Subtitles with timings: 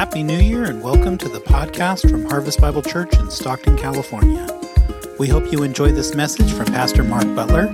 [0.00, 4.46] Happy New Year and welcome to the podcast from Harvest Bible Church in Stockton, California.
[5.18, 7.70] We hope you enjoy this message from Pastor Mark Butler.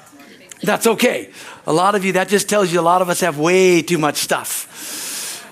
[0.62, 1.31] that's okay.
[1.67, 3.99] A lot of you, that just tells you a lot of us have way too
[3.99, 5.43] much stuff.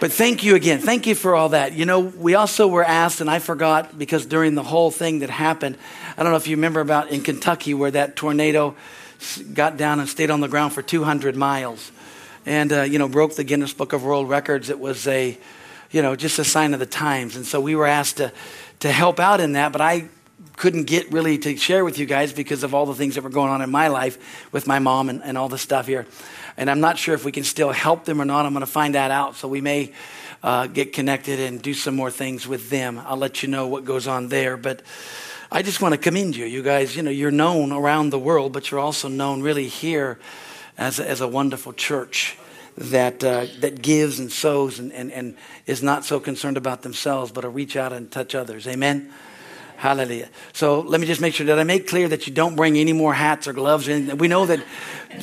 [0.00, 0.80] But thank you again.
[0.80, 1.74] Thank you for all that.
[1.74, 5.30] You know, we also were asked, and I forgot because during the whole thing that
[5.30, 5.78] happened,
[6.16, 8.74] I don't know if you remember about in Kentucky where that tornado
[9.54, 11.92] got down and stayed on the ground for 200 miles
[12.44, 14.70] and, uh, you know, broke the Guinness Book of World Records.
[14.70, 15.38] It was a,
[15.92, 17.36] you know, just a sign of the times.
[17.36, 18.32] And so we were asked to,
[18.80, 20.08] to help out in that, but I
[20.62, 23.30] couldn't get really to share with you guys because of all the things that were
[23.30, 26.06] going on in my life with my mom and, and all the stuff here.
[26.56, 28.46] And I'm not sure if we can still help them or not.
[28.46, 29.34] I'm going to find that out.
[29.34, 29.90] So we may
[30.40, 33.02] uh, get connected and do some more things with them.
[33.04, 34.56] I'll let you know what goes on there.
[34.56, 34.82] But
[35.50, 36.46] I just want to commend you.
[36.46, 40.20] You guys, you know, you're known around the world, but you're also known really here
[40.78, 42.38] as a, as a wonderful church
[42.78, 47.32] that, uh, that gives and sows and, and, and is not so concerned about themselves,
[47.32, 48.68] but to reach out and touch others.
[48.68, 49.12] Amen?
[49.82, 50.28] Hallelujah.
[50.52, 52.92] So let me just make sure that I make clear that you don't bring any
[52.92, 53.88] more hats or gloves.
[53.88, 54.64] We know that,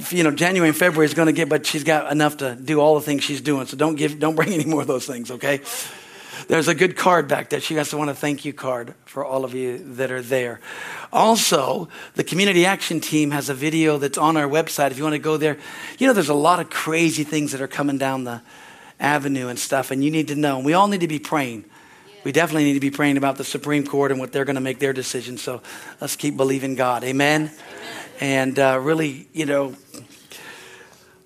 [0.10, 2.82] you know, January and February is going to get, but she's got enough to do
[2.82, 3.68] all the things she's doing.
[3.68, 5.62] So don't give, don't bring any more of those things, okay?
[6.50, 7.62] There's a good card back there.
[7.62, 10.60] She has to want a thank you card for all of you that are there.
[11.14, 14.92] Also, the Community Action Team has a video that's on our website.
[14.92, 15.58] If you want to go there,
[16.00, 18.42] you know, there's a lot of crazy things that are coming down the
[19.00, 20.58] avenue and stuff, and you need to know.
[20.58, 21.64] And we all need to be praying
[22.24, 24.62] we definitely need to be praying about the Supreme Court and what they're going to
[24.62, 25.38] make their decision.
[25.38, 25.62] So
[26.02, 27.04] let's keep believing God.
[27.04, 27.44] Amen.
[27.44, 27.58] Amen.
[28.20, 29.76] And uh, really, you know,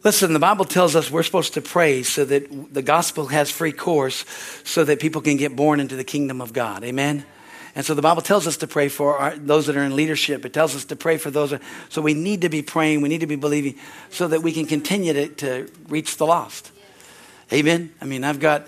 [0.04, 3.72] listen, the Bible tells us we're supposed to pray so that the gospel has free
[3.72, 4.26] course
[4.64, 6.84] so that people can get born into the kingdom of God.
[6.84, 7.25] Amen.
[7.75, 10.46] And so the Bible tells us to pray for our, those that are in leadership.
[10.46, 11.56] It tells us to pray for those.
[11.90, 13.02] so we need to be praying.
[13.02, 13.75] We need to be believing
[14.12, 16.72] so that we can continue to, to reach the lost.
[17.52, 17.92] Amen.
[18.00, 18.68] I mean, I've got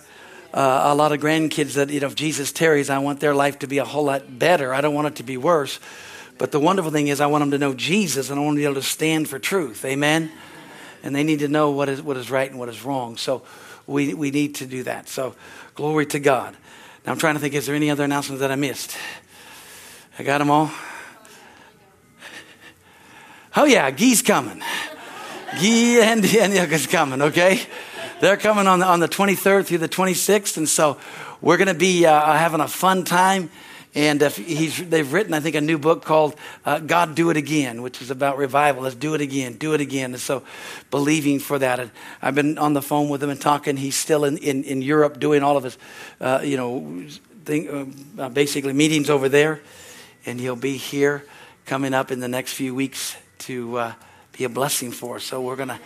[0.55, 3.59] uh, a lot of grandkids that, you know, if Jesus tarries, I want their life
[3.59, 4.73] to be a whole lot better.
[4.73, 5.81] I don't want it to be worse.
[6.37, 8.57] But the wonderful thing is, I want them to know Jesus and I want them
[8.57, 9.83] to be able to stand for truth.
[9.83, 10.31] Amen?
[11.03, 13.17] And they need to know what is, what is right and what is wrong.
[13.17, 13.43] So
[13.85, 15.09] we, we need to do that.
[15.09, 15.35] So
[15.75, 16.55] glory to God.
[17.05, 18.95] Now I'm trying to think, is there any other announcements that I missed?
[20.17, 20.71] I got them all?
[23.57, 24.61] Oh, yeah, Gee's coming.
[25.59, 27.61] Gee and Antioch coming, okay?
[28.21, 30.97] They're coming on the, on the 23rd through the 26th, and so
[31.41, 33.49] we're going to be uh, having a fun time.
[33.93, 38.01] And they've written, I think, a new book called uh, God Do It Again, which
[38.01, 38.83] is about revival.
[38.83, 40.11] Let's do it again, do it again.
[40.13, 40.43] And so
[40.91, 41.79] believing for that.
[41.79, 43.77] And I've been on the phone with him and talking.
[43.77, 45.77] He's still in, in, in Europe doing all of his,
[46.19, 47.05] uh, you know,
[47.45, 49.61] thing, uh, basically meetings over there.
[50.25, 51.25] And he'll be here
[51.65, 53.93] coming up in the next few weeks to uh,
[54.37, 55.23] be a blessing for us.
[55.23, 55.79] So we're going to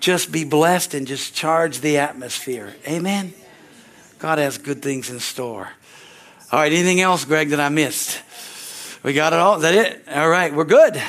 [0.00, 2.74] just be blessed and just charge the atmosphere.
[2.86, 3.34] Amen.
[4.18, 5.68] God has good things in store.
[6.52, 8.22] All right, anything else, Greg, that I missed?
[9.02, 9.56] We got it all?
[9.56, 10.08] Is that it?
[10.08, 11.00] All right, we're good.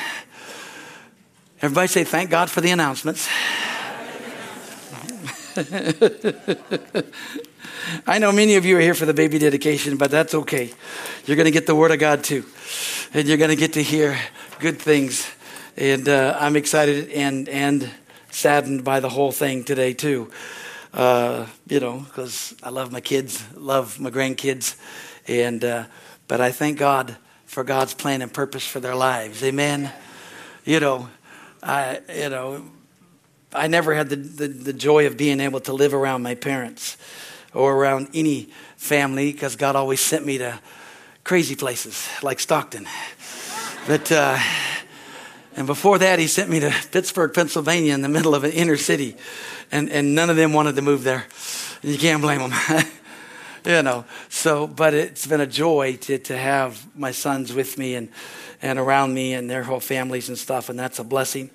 [1.60, 3.28] Everybody say thank God for the announcements.
[8.06, 10.70] I know many of you are here for the baby dedication, but that's okay.
[11.24, 12.44] You're going to get the Word of God too,
[13.12, 14.18] and you're going to get to hear
[14.60, 15.28] good things.
[15.76, 17.90] And uh, I'm excited and and
[18.38, 20.30] saddened by the whole thing today, too.
[20.94, 24.76] Uh, you know, because I love my kids, love my grandkids,
[25.26, 25.84] and uh,
[26.28, 29.42] but I thank God for God's plan and purpose for their lives.
[29.42, 29.92] Amen.
[30.64, 31.08] You know,
[31.62, 32.64] I you know,
[33.52, 36.96] I never had the, the, the joy of being able to live around my parents
[37.52, 40.58] or around any family because God always sent me to
[41.24, 42.86] crazy places like Stockton.
[43.86, 44.38] But uh,
[45.58, 48.76] And before that, he sent me to Pittsburgh, Pennsylvania, in the middle of an inner
[48.76, 49.16] city.
[49.72, 51.26] And, and none of them wanted to move there.
[51.82, 52.84] You can't blame them.
[53.64, 57.96] you know, so, but it's been a joy to, to have my sons with me
[57.96, 58.08] and,
[58.62, 60.68] and around me and their whole families and stuff.
[60.68, 61.50] And that's a blessing.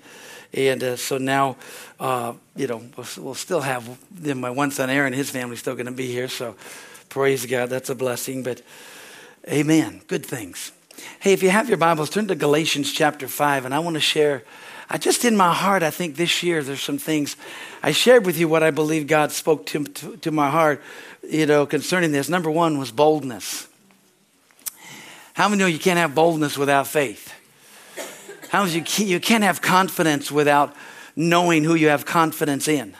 [0.52, 1.56] And uh, so now,
[1.98, 4.38] uh, you know, we'll, we'll, still have them.
[4.38, 6.28] My one son, Aaron, his family's still going to be here.
[6.28, 6.56] So
[7.08, 7.70] praise God.
[7.70, 8.42] That's a blessing.
[8.42, 8.60] But
[9.48, 10.02] amen.
[10.08, 10.72] Good things.
[11.24, 14.00] Hey, if you have your Bibles, turn to Galatians chapter 5, and I want to
[14.00, 14.42] share.
[14.90, 17.36] I just in my heart, I think this year there's some things.
[17.82, 20.82] I shared with you what I believe God spoke to, to, to my heart,
[21.26, 22.28] you know, concerning this.
[22.28, 23.66] Number one was boldness.
[25.32, 27.32] How many know you can't have boldness without faith?
[28.50, 30.76] How many you can't, you can't have confidence without
[31.16, 32.94] knowing who you have confidence in?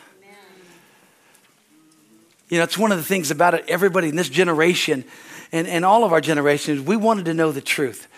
[2.49, 3.67] You know, it's one of the things about it.
[3.69, 5.05] Everybody in this generation
[5.53, 8.09] and, and all of our generations, we wanted to know the truth.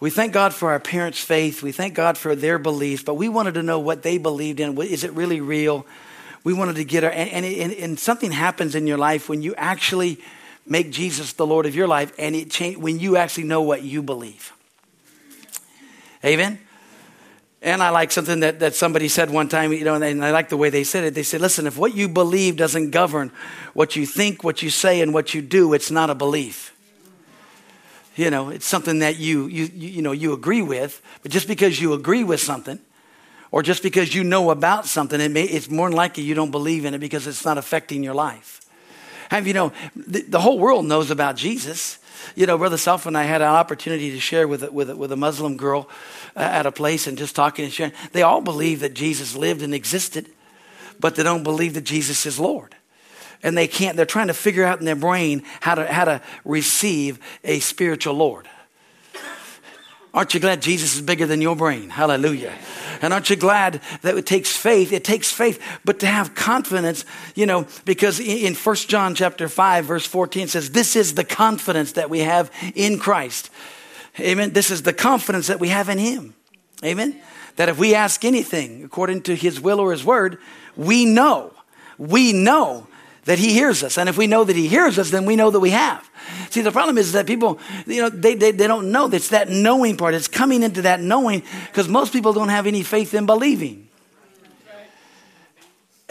[0.00, 1.62] We thank God for our parents' faith.
[1.62, 4.76] We thank God for their beliefs, but we wanted to know what they believed in.
[4.80, 5.86] Is it really real?
[6.42, 9.54] We wanted to get our, and, and, and something happens in your life when you
[9.56, 10.18] actually
[10.66, 13.82] make Jesus the Lord of your life and it change, when you actually know what
[13.82, 14.54] you believe.
[16.24, 16.58] Amen?
[17.60, 20.48] And I like something that, that somebody said one time, you know, and I like
[20.48, 21.14] the way they said it.
[21.14, 23.32] They said, listen, if what you believe doesn't govern
[23.74, 26.74] what you think, what you say, and what you do, it's not a belief.
[28.16, 31.80] You know, it's something that you, you, you, know, you agree with, but just because
[31.80, 32.78] you agree with something,
[33.52, 36.50] or just because you know about something, it may, it's more than likely you don't
[36.50, 38.60] believe in it because it's not affecting your life.
[39.30, 41.98] Have you know, the, the whole world knows about Jesus.
[42.34, 45.16] You know, Brother Self and I had an opportunity to share with, with, with a
[45.16, 45.88] Muslim girl
[46.36, 47.92] uh, at a place and just talking and sharing.
[48.12, 50.28] They all believe that Jesus lived and existed,
[50.98, 52.74] but they don't believe that Jesus is Lord.
[53.42, 56.20] And they can't, they're trying to figure out in their brain how to, how to
[56.44, 58.48] receive a spiritual Lord.
[60.12, 61.88] Aren't you glad Jesus is bigger than your brain?
[61.88, 62.52] Hallelujah.
[63.00, 64.92] And aren't you glad that it takes faith?
[64.92, 67.04] It takes faith, but to have confidence,
[67.34, 71.92] you know, because in 1 John chapter 5, verse 14 says, This is the confidence
[71.92, 73.50] that we have in Christ.
[74.18, 74.52] Amen.
[74.52, 76.34] This is the confidence that we have in Him.
[76.84, 77.20] Amen.
[77.56, 80.38] That if we ask anything according to His will or His word,
[80.76, 81.52] we know,
[81.98, 82.88] we know
[83.24, 83.98] that he hears us.
[83.98, 86.08] And if we know that he hears us, then we know that we have.
[86.50, 89.06] See, the problem is that people, you know, they, they, they don't know.
[89.06, 90.14] It's that knowing part.
[90.14, 93.88] It's coming into that knowing because most people don't have any faith in believing.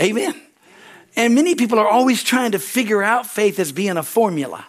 [0.01, 0.39] Amen.
[1.15, 4.65] And many people are always trying to figure out faith as being a formula.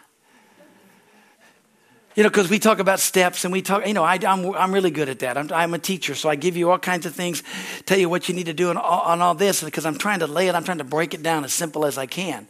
[2.21, 4.55] You know, because we talk about steps and we talk, you know, I, am I'm,
[4.55, 5.39] I'm really good at that.
[5.39, 7.43] I'm, I'm, a teacher, so I give you all kinds of things,
[7.87, 10.27] tell you what you need to do on on all this because I'm trying to
[10.27, 12.47] lay it, I'm trying to break it down as simple as I can.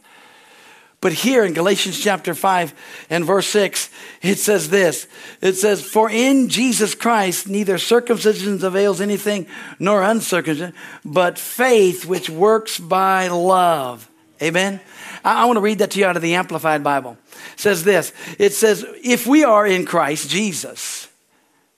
[0.99, 2.73] But here in Galatians chapter 5
[3.09, 3.89] and verse 6,
[4.21, 5.07] it says this
[5.39, 9.47] it says, For in Jesus Christ neither circumcision avails anything
[9.79, 10.73] nor uncircumcision,
[11.05, 14.09] but faith which works by love.
[14.41, 14.81] Amen.
[15.23, 17.17] I, I want to read that to you out of the Amplified Bible.
[17.53, 21.07] It says this it says, If we are in Christ Jesus,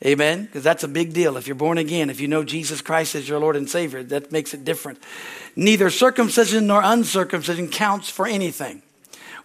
[0.06, 0.44] Amen?
[0.45, 1.38] Because that's a big deal.
[1.38, 4.34] If you're born again, if you know Jesus Christ as your Lord and Savior, that
[4.34, 5.01] makes it different.
[5.56, 8.81] Neither circumcision nor uncircumcision counts for anything.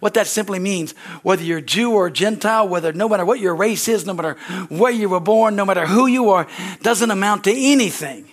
[0.01, 0.91] What that simply means,
[1.23, 4.33] whether you're Jew or Gentile, whether no matter what your race is, no matter
[4.67, 6.47] where you were born, no matter who you are,
[6.81, 8.29] doesn't amount to anything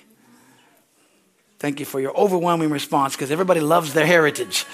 [1.58, 4.66] Thank you for your overwhelming response because everybody loves their heritage.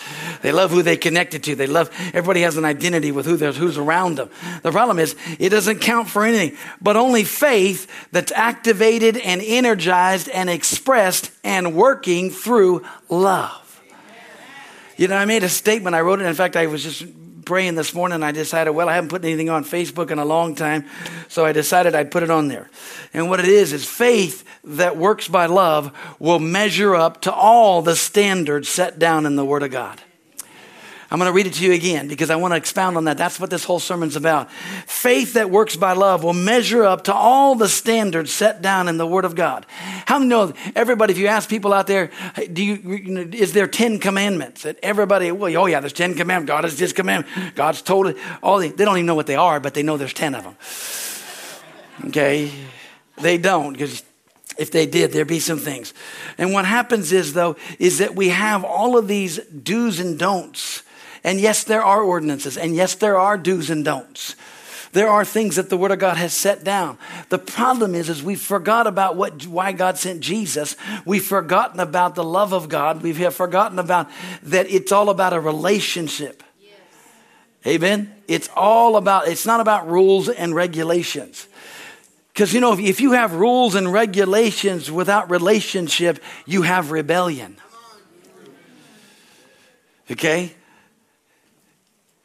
[0.43, 1.55] They love who they connected to.
[1.55, 4.31] They love, everybody has an identity with who who's around them.
[4.63, 10.29] The problem is, it doesn't count for anything, but only faith that's activated and energized
[10.29, 13.81] and expressed and working through love.
[14.97, 16.27] You know, I made a statement, I wrote it.
[16.27, 17.05] In fact, I was just
[17.53, 20.55] praying this morning, I decided, well, I haven't put anything on Facebook in a long
[20.55, 20.87] time,
[21.29, 22.71] so I decided I'd put it on there.
[23.13, 27.83] And what it is, is faith that works by love will measure up to all
[27.83, 30.01] the standards set down in the Word of God.
[31.13, 33.19] I'm going to read it to you again because I want to expound on that.
[33.19, 34.51] That's what this whole sermon's about.
[34.51, 38.97] Faith that works by love will measure up to all the standards set down in
[38.97, 39.67] the Word of God.
[40.07, 41.13] How many know everybody?
[41.13, 42.11] If you ask people out there,
[42.51, 44.63] do you is there ten commandments?
[44.63, 46.49] That everybody, well, oh yeah, there's ten commandments.
[46.49, 47.53] God has His commandments.
[47.57, 48.17] God's told it.
[48.43, 50.45] All they, they don't even know what they are, but they know there's ten of
[50.45, 50.57] them.
[52.09, 52.51] Okay,
[53.19, 54.03] they don't because
[54.57, 55.93] if they did, there'd be some things.
[56.39, 60.85] And what happens is, though, is that we have all of these do's and don'ts
[61.25, 62.57] and yes, there are ordinances.
[62.57, 64.35] And yes, there are do's and don'ts.
[64.93, 66.99] There are things that the Word of God has set down.
[67.31, 70.77] The problem is, is we forgot about what, why God sent Jesus.
[71.07, 73.03] We've forgotten about the love of God.
[73.03, 74.11] We've forgotten about
[74.43, 76.43] that it's all about a relationship.
[76.61, 76.75] Yes.
[77.67, 78.15] Amen.
[78.29, 81.49] It's all about, it's not about rules and regulations.
[82.35, 87.57] Because, you know, if, if you have rules and regulations without relationship, you have rebellion.
[90.11, 90.55] Okay?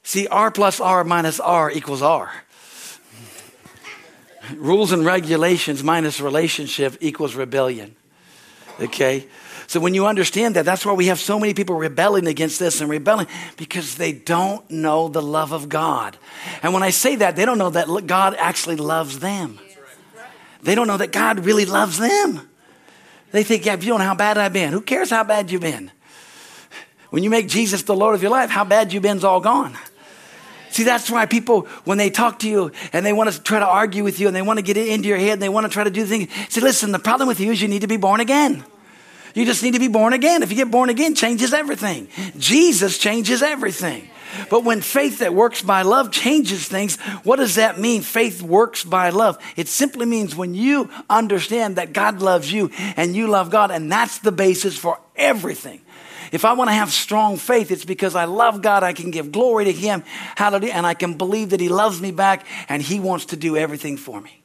[0.07, 2.31] See, R plus R minus R equals R.
[4.55, 7.93] Rules and regulations minus relationship equals rebellion.
[8.79, 9.27] Okay?
[9.67, 12.79] So when you understand that, that's why we have so many people rebelling against this
[12.79, 16.15] and rebelling because they don't know the love of God.
[16.63, 19.59] And when I say that, they don't know that God actually loves them.
[20.63, 22.47] They don't know that God really loves them.
[23.31, 25.51] They think, yeah, if you don't know how bad I've been, who cares how bad
[25.51, 25.91] you've been?
[27.09, 29.77] When you make Jesus the Lord of your life, how bad you've been's all gone.
[30.77, 33.65] See, that's why people, when they talk to you and they want to try to
[33.65, 35.65] argue with you and they want to get it into your head and they want
[35.65, 37.87] to try to do things, say, listen, the problem with you is you need to
[37.87, 38.63] be born again.
[39.33, 40.43] You just need to be born again.
[40.43, 42.09] If you get born again, changes everything.
[42.37, 44.07] Jesus changes everything.
[44.51, 48.03] But when faith that works by love changes things, what does that mean?
[48.03, 49.39] Faith works by love.
[49.55, 53.91] It simply means when you understand that God loves you and you love God, and
[53.91, 55.81] that's the basis for everything.
[56.31, 58.83] If I want to have strong faith, it's because I love God.
[58.83, 60.03] I can give glory to Him.
[60.35, 60.73] Hallelujah.
[60.73, 63.97] And I can believe that He loves me back and He wants to do everything
[63.97, 64.41] for me.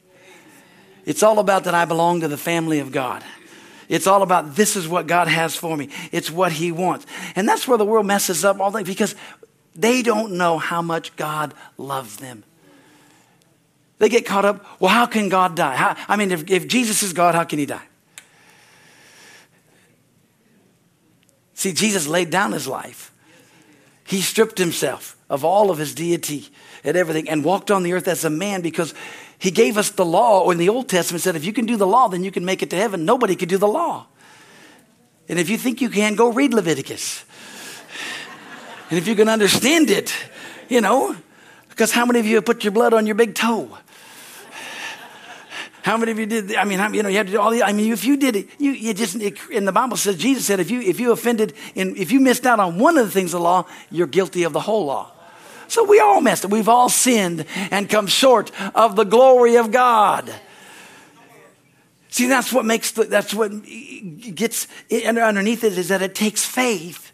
[1.05, 3.23] It's all about that I belong to the family of God.
[3.89, 5.89] It's all about this is what God has for me.
[6.11, 7.05] It's what He wants.
[7.35, 9.15] And that's where the world messes up all day because
[9.75, 12.43] they don't know how much God loves them.
[13.99, 15.75] They get caught up, well, how can God die?
[15.75, 17.83] How, I mean, if, if Jesus is God, how can He die?
[21.63, 23.13] See, Jesus laid down his life.
[24.03, 26.49] He stripped himself of all of his deity
[26.83, 28.93] and everything and walked on the earth as a man because
[29.39, 31.87] he gave us the law, in the Old Testament said, if you can do the
[31.87, 33.05] law, then you can make it to heaven.
[33.05, 34.07] Nobody could do the law.
[35.29, 37.23] And if you think you can, go read Leviticus.
[38.89, 40.13] And if you can understand it,
[40.67, 41.15] you know,
[41.69, 43.77] because how many of you have put your blood on your big toe?
[45.83, 46.55] How many of you did?
[46.55, 47.61] I mean, how, you know, you had to do all the.
[47.61, 49.17] I mean, if you did it, you, you just.
[49.17, 52.21] It, and the Bible says Jesus said, if you if you offended and if you
[52.21, 54.85] missed out on one of the things of the law, you're guilty of the whole
[54.85, 55.11] law.
[55.67, 56.51] So we all messed up.
[56.51, 60.33] We've all sinned and come short of the glory of God.
[62.07, 67.11] See, that's what makes the, that's what gets underneath it is that it takes faith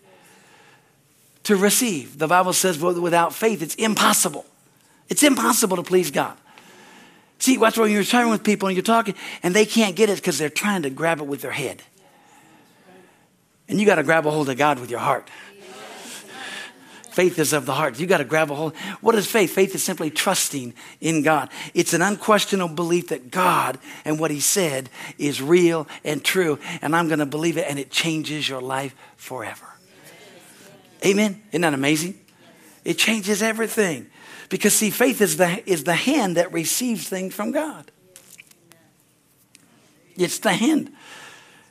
[1.43, 2.19] to receive.
[2.19, 4.45] The Bible says without faith, it's impossible.
[5.07, 6.37] It's impossible to please God.
[7.39, 10.17] See, that's why you're sharing with people and you're talking, and they can't get it
[10.17, 11.81] because they're trying to grab it with their head.
[13.69, 15.29] And you got to grab a hold of God with your heart.
[17.11, 17.99] Faith is of the heart.
[17.99, 18.75] You got to grab a hold.
[19.01, 19.51] What is faith?
[19.51, 21.49] Faith is simply trusting in God.
[21.73, 26.95] It's an unquestionable belief that God and what He said is real and true, and
[26.95, 29.65] I'm going to believe it, and it changes your life forever.
[31.05, 31.41] Amen.
[31.51, 32.19] Isn't that amazing?
[32.85, 34.07] It changes everything.
[34.49, 37.91] Because, see, faith is the, is the hand that receives things from God.
[40.17, 40.91] It's the hand.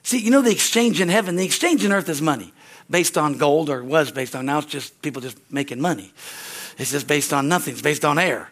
[0.05, 2.53] See, you know the exchange in heaven, the exchange in earth is money
[2.89, 6.13] based on gold, or was based on, now it's just people just making money.
[6.79, 7.73] It's just based on nothing.
[7.73, 8.49] It's based on air.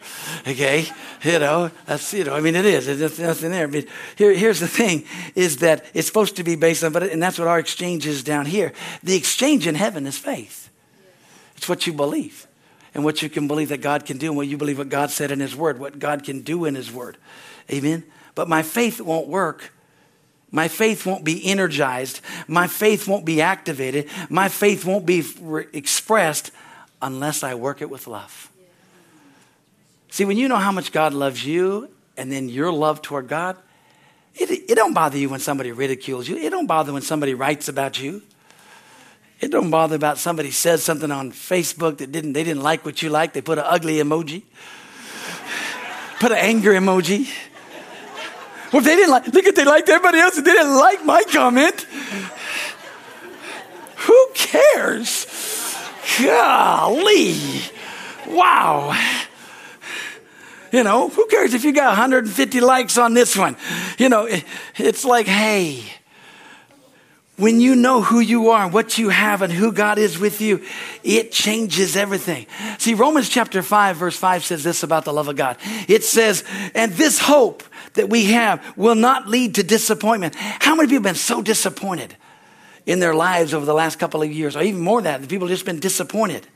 [0.46, 0.86] Okay?
[1.22, 2.98] You know, that's, you know, I mean, it is.
[2.98, 3.68] There's nothing there.
[3.68, 5.04] But here, here's the thing
[5.34, 8.22] is that it's supposed to be based on, but, and that's what our exchange is
[8.22, 8.72] down here.
[9.02, 10.70] The exchange in heaven is faith.
[11.56, 12.45] It's what you believe
[12.96, 15.10] and what you can believe that God can do and what you believe what God
[15.10, 17.18] said in His Word, what God can do in His Word.
[17.70, 18.04] Amen?
[18.34, 19.70] But my faith won't work.
[20.50, 22.22] My faith won't be energized.
[22.48, 24.08] My faith won't be activated.
[24.30, 26.52] My faith won't be re- expressed
[27.02, 28.50] unless I work it with love.
[30.08, 33.58] See, when you know how much God loves you and then your love toward God,
[34.34, 36.38] it, it don't bother you when somebody ridicules you.
[36.38, 38.22] It don't bother when somebody writes about you.
[39.40, 43.02] It don't bother about somebody says something on Facebook that didn't they didn't like what
[43.02, 43.32] you like.
[43.32, 44.42] They put an ugly emoji.
[46.20, 47.28] Put an anger emoji.
[48.72, 51.22] Well, if they didn't like, look at they liked everybody else they didn't like my
[51.24, 51.86] comment.
[53.96, 55.26] Who cares?
[56.22, 57.36] Golly.
[58.28, 58.96] Wow.
[60.72, 63.56] You know, who cares if you got 150 likes on this one?
[63.98, 64.28] You know,
[64.76, 65.84] it's like, hey,
[67.36, 70.64] when you know who you are, what you have, and who God is with you,
[71.04, 72.46] it changes everything.
[72.78, 75.58] See, Romans chapter 5, verse 5 says this about the love of God.
[75.86, 77.62] It says, and this hope
[77.94, 80.34] that we have will not lead to disappointment.
[80.34, 82.16] How many people have been so disappointed
[82.86, 85.28] in their lives over the last couple of years, or even more than that?
[85.28, 86.46] People have just been disappointed.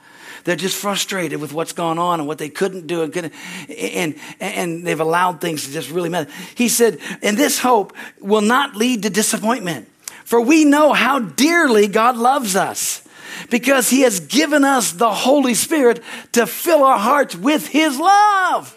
[0.45, 3.35] They're just frustrated with what's gone on and what they couldn't do and, couldn't,
[3.69, 6.31] and, and they've allowed things to just really matter.
[6.55, 9.90] He said, and this hope will not lead to disappointment.
[10.31, 13.03] For we know how dearly God loves us
[13.51, 18.77] because he has given us the Holy Spirit to fill our hearts with his love.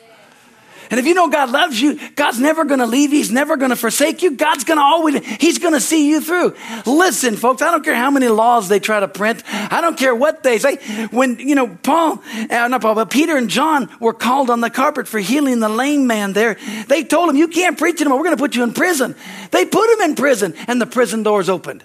[0.90, 3.18] And if you know God loves you, God's never going to leave you.
[3.18, 4.32] He's never going to forsake you.
[4.32, 6.56] God's going to always, He's going to see you through.
[6.86, 9.44] Listen, folks, I don't care how many laws they try to print.
[9.48, 10.75] I don't care what they say.
[11.08, 14.70] When, you know, Paul, uh, not Paul, but Peter and John were called on the
[14.70, 16.58] carpet for healing the lame man there.
[16.88, 18.18] They told him, you can't preach anymore.
[18.18, 19.16] We're going to put you in prison.
[19.52, 21.84] They put him in prison and the prison doors opened.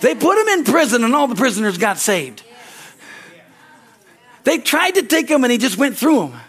[0.00, 2.42] They put him in prison and all the prisoners got saved.
[4.44, 6.40] They tried to take him and he just went through them.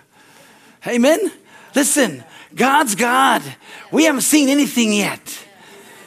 [0.87, 1.31] Amen.
[1.75, 2.23] Listen,
[2.55, 3.41] God's God.
[3.91, 5.45] We haven't seen anything yet.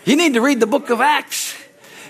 [0.04, 1.56] You need to read the book of Acts.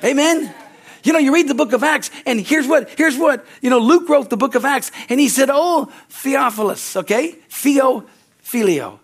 [0.05, 0.55] Amen.
[1.03, 3.79] You know, you read the book of Acts, and here's what, here's what, you know,
[3.79, 7.37] Luke wrote the book of Acts, and he said, Oh, Theophilus, okay?
[7.49, 8.05] Theo,
[8.41, 8.99] filio,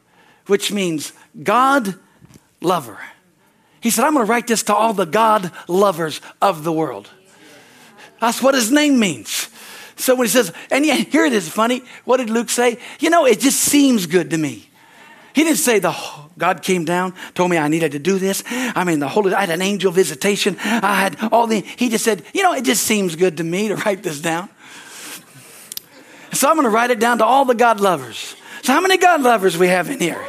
[0.47, 1.95] which means God
[2.61, 2.99] lover.
[3.81, 7.09] He said, I'm going to write this to all the God lovers of the world.
[8.21, 9.49] That's what his name means.
[9.97, 11.83] So when he says, and yeah, here it is funny.
[12.05, 12.79] What did Luke say?
[13.01, 14.69] You know, it just seems good to me.
[15.35, 15.95] He didn't say the
[16.39, 18.43] God came down, told me I needed to do this.
[18.47, 20.57] I mean, the Holy, I had an angel visitation.
[20.61, 23.69] I had all the, he just said, you know, it just seems good to me
[23.69, 24.49] to write this down.
[26.33, 28.35] So I'm going to write it down to all the God lovers.
[28.63, 30.23] So how many God lovers we have in here?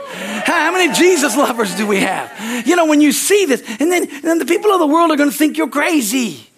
[0.45, 2.67] How many Jesus lovers do we have?
[2.67, 5.11] You know, when you see this, and then, and then the people of the world
[5.11, 6.49] are going to think you're crazy.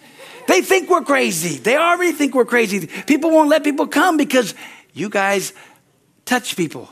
[0.46, 1.58] They think we're crazy.
[1.58, 2.86] They already think we're crazy.
[2.86, 4.54] People won't let people come because
[4.92, 5.52] you guys
[6.24, 6.88] touch people.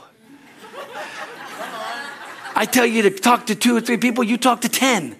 [2.55, 5.15] I tell you to talk to two or three people, you talk to 10.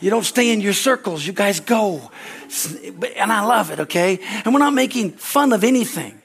[0.00, 2.10] You don't stay in your circles, you guys go.
[3.16, 4.18] And I love it, okay?
[4.44, 6.20] And we're not making fun of anything,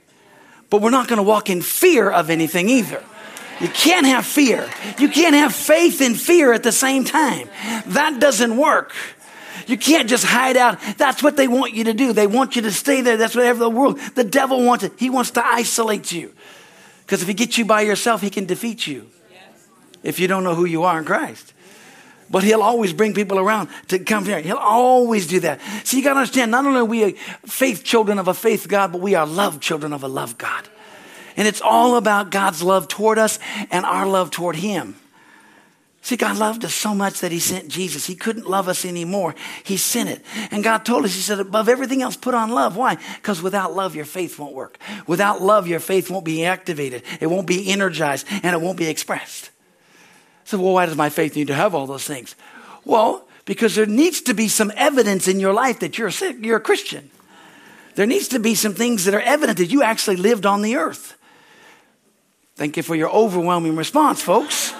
[0.70, 3.04] but we're not to walk in fear of anything either.
[3.60, 4.70] You can't have fear.
[5.00, 7.50] You can't have faith and fear at the same time.
[7.88, 8.94] That doesn't work.
[9.68, 10.80] You can't just hide out.
[10.98, 12.14] That's what they want you to do.
[12.14, 13.18] They want you to stay there.
[13.18, 14.94] That's whatever the world, the devil wants it.
[14.98, 16.34] He wants to isolate you.
[17.06, 19.08] Because if he gets you by yourself, he can defeat you
[20.04, 21.54] if you don't know who you are in Christ.
[22.30, 24.42] But he'll always bring people around to come here.
[24.42, 25.60] He'll always do that.
[25.84, 27.12] So you got to understand, not only are we
[27.46, 30.68] faith children of a faith God, but we are love children of a love God.
[31.38, 33.38] And it's all about God's love toward us
[33.70, 34.96] and our love toward him.
[36.06, 38.06] See, God loved us so much that He sent Jesus.
[38.06, 39.34] He couldn't love us anymore.
[39.64, 40.24] He sent it.
[40.52, 42.78] And God told us, He said, above everything else, put on love.
[42.78, 43.00] Why?
[43.16, 44.78] Because without love, your faith won't work.
[45.08, 47.02] Without love, your faith won't be activated.
[47.20, 49.50] It won't be energized and it won't be expressed.
[50.44, 52.36] So, well, why does my faith need to have all those things?
[52.84, 56.58] Well, because there needs to be some evidence in your life that you're a, you're
[56.58, 57.10] a Christian.
[57.96, 60.76] There needs to be some things that are evident that you actually lived on the
[60.76, 61.18] earth.
[62.58, 64.72] Thank you for your overwhelming response, folks.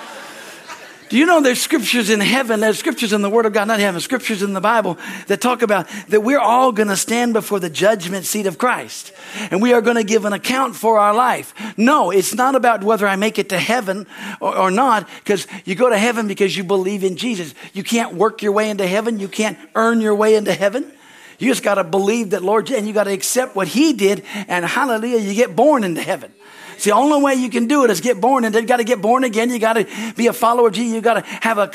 [1.10, 3.80] Do you know there's scriptures in heaven, there's scriptures in the Word of God, not
[3.80, 7.60] heaven, scriptures in the Bible that talk about that we're all going to stand before
[7.60, 9.14] the judgment seat of Christ
[9.52, 11.54] and we are going to give an account for our life.
[11.78, 14.08] No, it's not about whether I make it to heaven
[14.42, 17.54] or, or not because you go to heaven because you believe in Jesus.
[17.74, 20.92] You can't work your way into heaven, you can't earn your way into heaven.
[21.38, 24.24] You just got to believe that Lord, and you got to accept what He did,
[24.48, 26.32] and hallelujah, you get born into heaven.
[26.76, 28.84] It's the only way you can do it is get born, and you got to
[28.84, 29.50] get born again.
[29.50, 30.94] You got to be a follower of Jesus.
[30.94, 31.68] You got to have a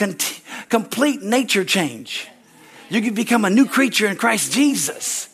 [0.69, 2.29] complete nature change.
[2.91, 5.29] You can become a new creature in Christ Jesus.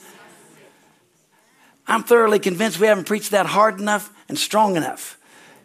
[1.88, 5.18] I'm thoroughly convinced we haven't preached that hard enough and strong enough.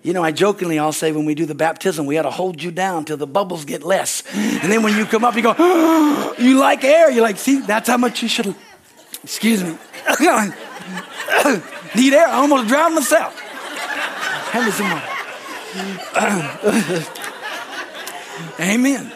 [0.04, 2.62] You know, I jokingly I'll say when we do the baptism, we got to hold
[2.62, 4.24] you down till the bubbles get less.
[4.34, 7.12] And then when you come up, you go, oh, you like air.
[7.12, 8.56] You're like, see, that's how much you should.
[9.24, 9.78] Excuse me.
[11.96, 12.28] Need air.
[12.28, 13.40] I almost drowned myself.
[14.52, 15.02] Hand me some.
[18.60, 19.12] Amen.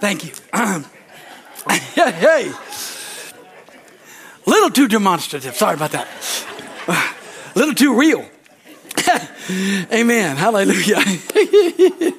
[0.00, 0.32] Thank you.
[1.66, 2.52] hey, hey.
[4.44, 5.56] Little too demonstrative.
[5.56, 6.06] Sorry about that.
[6.88, 7.12] A
[7.58, 8.28] little too real.
[9.90, 10.36] Amen.
[10.36, 10.96] Hallelujah.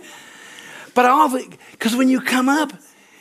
[0.96, 1.30] but all
[1.74, 2.74] because when you come up,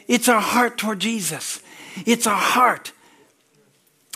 [0.08, 1.60] it's our heart toward Jesus.
[2.06, 2.92] It's our heart.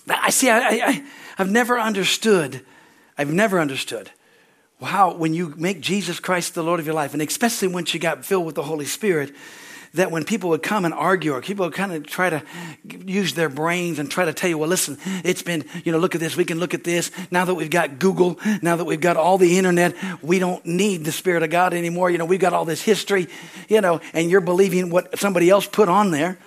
[0.09, 0.49] I see.
[0.49, 1.05] I, I,
[1.39, 2.65] I've never understood,
[3.17, 4.11] I've never understood
[4.83, 8.01] how when you make Jesus Christ the Lord of your life, and especially once you
[8.01, 9.35] got filled with the Holy Spirit,
[9.95, 12.43] that when people would come and argue or people would kind of try to
[12.85, 16.15] use their brains and try to tell you, well, listen, it's been, you know, look
[16.15, 17.11] at this, we can look at this.
[17.31, 21.05] Now that we've got Google, now that we've got all the internet, we don't need
[21.05, 22.11] the Spirit of God anymore.
[22.11, 23.29] You know, we've got all this history,
[23.69, 26.39] you know, and you're believing what somebody else put on there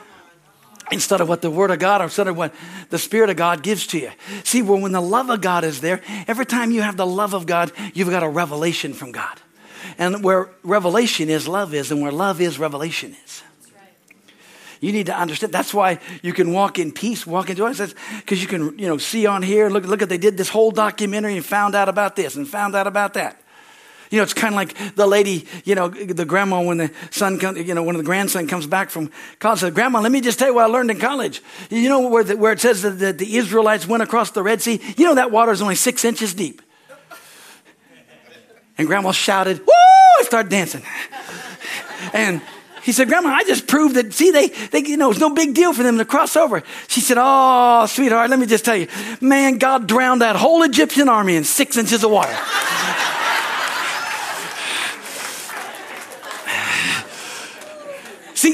[0.91, 2.53] instead of what the Word of God or instead of what
[2.89, 4.11] the Spirit of God gives to you.
[4.43, 7.33] See, well, when the love of God is there, every time you have the love
[7.33, 9.39] of God, you've got a revelation from God.
[9.97, 13.43] And where revelation is, love is, and where love is, revelation is.
[14.79, 15.53] You need to understand.
[15.53, 17.73] That's why you can walk in peace, walk in joy.
[17.73, 20.71] Because you can, you know, see on here, look, look at they did this whole
[20.71, 23.40] documentary and found out about this and found out about that.
[24.11, 27.39] You know, it's kind of like the lady, you know, the grandma when the son
[27.39, 30.37] comes, you know, when the grandson comes back from college, says, Grandma, let me just
[30.37, 31.41] tell you what I learned in college.
[31.69, 34.61] You know where, the, where it says that the, the Israelites went across the Red
[34.61, 34.81] Sea?
[34.97, 36.61] You know that water is only six inches deep.
[38.77, 39.73] And grandma shouted, Woo!
[40.19, 40.83] I started dancing.
[42.13, 42.41] And
[42.83, 45.53] he said, Grandma, I just proved that, see, they, they, you know, it's no big
[45.53, 46.63] deal for them to cross over.
[46.89, 48.87] She said, Oh, sweetheart, let me just tell you,
[49.21, 52.37] man, God drowned that whole Egyptian army in six inches of water.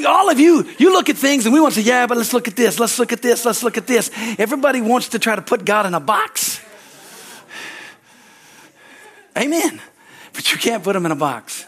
[0.07, 2.33] All of you, you look at things and we want to say, yeah, but let's
[2.33, 4.11] look at this, let's look at this, let's look at this.
[4.37, 6.61] Everybody wants to try to put God in a box.
[9.37, 9.81] Amen.
[10.33, 11.65] But you can't put him in a box.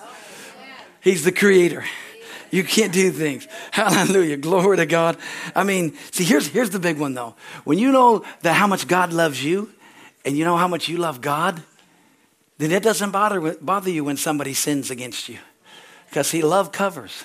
[1.02, 1.86] He's the creator.
[2.52, 3.48] You can't do things.
[3.72, 4.38] Hallelujah.
[4.38, 5.18] Glory to God.
[5.56, 7.36] I mean, see, here's, here's the big one though.
[7.64, 9.72] When you know that how much God loves you
[10.26, 11.62] and you know how much you love God,
[12.58, 15.38] then it doesn't bother, bother you when somebody sins against you.
[16.10, 17.24] Because see, love covers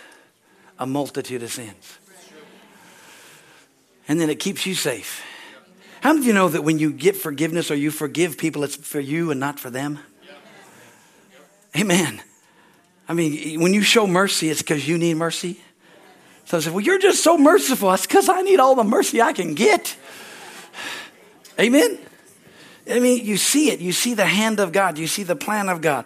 [0.79, 1.99] a multitude of sins.
[4.07, 5.23] And then it keeps you safe.
[6.01, 8.77] How many of you know that when you get forgiveness or you forgive people, it's
[8.77, 9.99] for you and not for them?
[11.77, 12.21] Amen.
[13.09, 15.61] I mean, when you show mercy, it's because you need mercy.
[16.45, 17.93] So I said, Well, you're just so merciful.
[17.93, 19.97] It's because I need all the mercy I can get.
[21.59, 21.99] Amen.
[22.87, 23.81] I mean, you see it.
[23.81, 24.99] You see the hand of God.
[24.99, 26.05] You see the plan of God.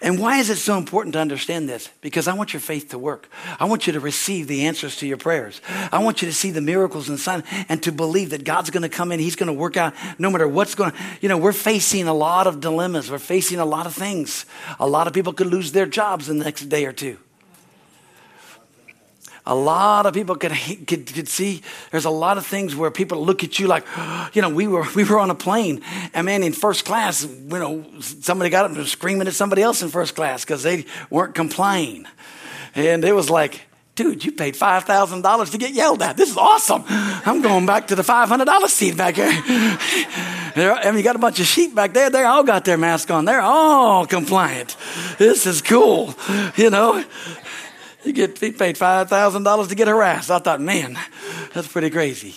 [0.00, 1.90] And why is it so important to understand this?
[2.00, 3.28] Because I want your faith to work.
[3.60, 5.60] I want you to receive the answers to your prayers.
[5.92, 8.82] I want you to see the miracles and signs and to believe that God's going
[8.82, 9.20] to come in.
[9.20, 12.14] He's going to work out no matter what's going to, you know, we're facing a
[12.14, 13.10] lot of dilemmas.
[13.10, 14.46] We're facing a lot of things.
[14.80, 17.18] A lot of people could lose their jobs in the next day or two
[19.46, 20.52] a lot of people could,
[20.86, 23.86] could, could see there's a lot of things where people look at you like,
[24.32, 25.82] you know, we were, we were on a plane
[26.12, 29.62] and man, in first class, you know, somebody got up and was screaming at somebody
[29.62, 32.06] else in first class because they weren't complying.
[32.74, 33.62] And it was like,
[33.94, 36.16] dude, you paid $5,000 to get yelled at.
[36.16, 36.84] This is awesome.
[36.86, 39.26] I'm going back to the $500 seat back here.
[40.84, 42.10] and you got a bunch of sheep back there.
[42.10, 43.24] They all got their mask on.
[43.24, 44.76] They're all compliant.
[45.18, 46.14] This is cool,
[46.56, 47.02] you know.
[48.06, 50.30] You get paid five thousand dollars to get harassed.
[50.30, 50.96] I thought, man,
[51.52, 52.36] that's pretty crazy.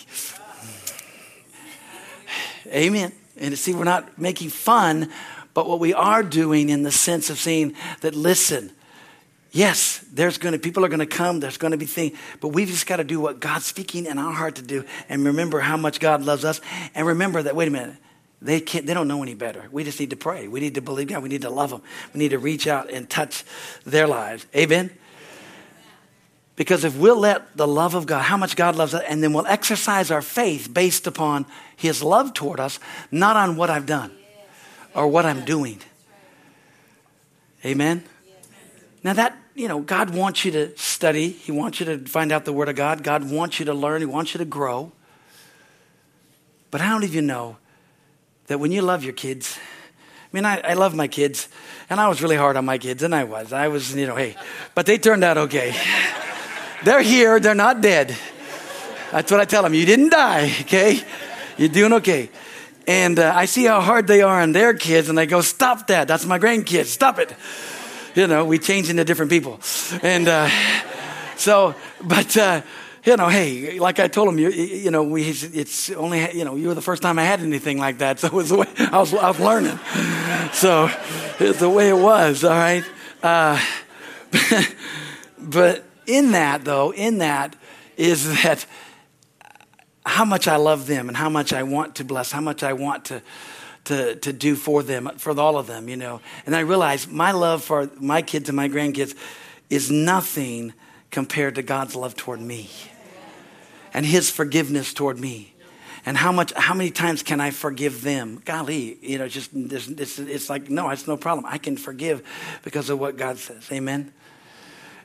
[2.66, 3.12] Amen.
[3.36, 5.10] And see, we're not making fun,
[5.54, 8.72] but what we are doing in the sense of saying that, listen,
[9.52, 11.38] yes, there's going to people are going to come.
[11.38, 14.18] There's going to be things, but we've just got to do what God's speaking in
[14.18, 16.60] our heart to do, and remember how much God loves us,
[16.96, 17.54] and remember that.
[17.54, 17.96] Wait a minute.
[18.42, 19.68] They can't, they don't know any better.
[19.70, 20.48] We just need to pray.
[20.48, 21.22] We need to believe God.
[21.22, 21.82] We need to love them.
[22.12, 23.44] We need to reach out and touch
[23.84, 24.46] their lives.
[24.56, 24.90] Amen.
[26.60, 29.32] Because if we'll let the love of God, how much God loves us, and then
[29.32, 32.78] we'll exercise our faith based upon His love toward us,
[33.10, 34.12] not on what I've done
[34.94, 35.80] or what I'm doing.
[37.64, 38.04] Amen?
[39.02, 42.44] Now, that, you know, God wants you to study, He wants you to find out
[42.44, 44.92] the Word of God, God wants you to learn, He wants you to grow.
[46.70, 47.56] But how many of you know
[48.48, 49.58] that when you love your kids,
[50.30, 51.48] I mean, I, I love my kids,
[51.88, 53.50] and I was really hard on my kids, and I was.
[53.50, 54.36] I was, you know, hey,
[54.74, 55.74] but they turned out okay.
[56.84, 58.16] They're here, they're not dead.
[59.12, 59.74] That's what I tell them.
[59.74, 61.02] You didn't die, okay?
[61.58, 62.30] You're doing okay.
[62.86, 65.88] And uh, I see how hard they are on their kids, and I go, Stop
[65.88, 66.08] that.
[66.08, 66.86] That's my grandkids.
[66.86, 67.34] Stop it.
[68.14, 69.60] You know, we change into different people.
[70.02, 70.48] And uh,
[71.36, 72.62] so, but, uh,
[73.04, 76.56] you know, hey, like I told him, you, you know, we, it's only, you know,
[76.56, 78.18] you were the first time I had anything like that.
[78.20, 79.78] So it was the way I was, I was learning.
[80.52, 80.90] So
[81.38, 82.84] it's the way it was, all right?
[83.22, 83.60] Uh,
[85.38, 87.56] but in that, though, in that
[87.96, 88.66] is that
[90.04, 92.72] how much I love them and how much I want to bless, how much I
[92.72, 93.22] want to,
[93.84, 96.20] to, to do for them, for all of them, you know.
[96.46, 99.14] And I realize my love for my kids and my grandkids
[99.68, 100.72] is nothing
[101.10, 102.70] compared to God's love toward me
[103.92, 105.54] and his forgiveness toward me.
[106.06, 108.40] And how much, how many times can I forgive them?
[108.44, 111.44] Golly, you know, just it's, it's like no, it's no problem.
[111.46, 112.26] I can forgive
[112.62, 113.68] because of what God says.
[113.70, 114.12] Amen.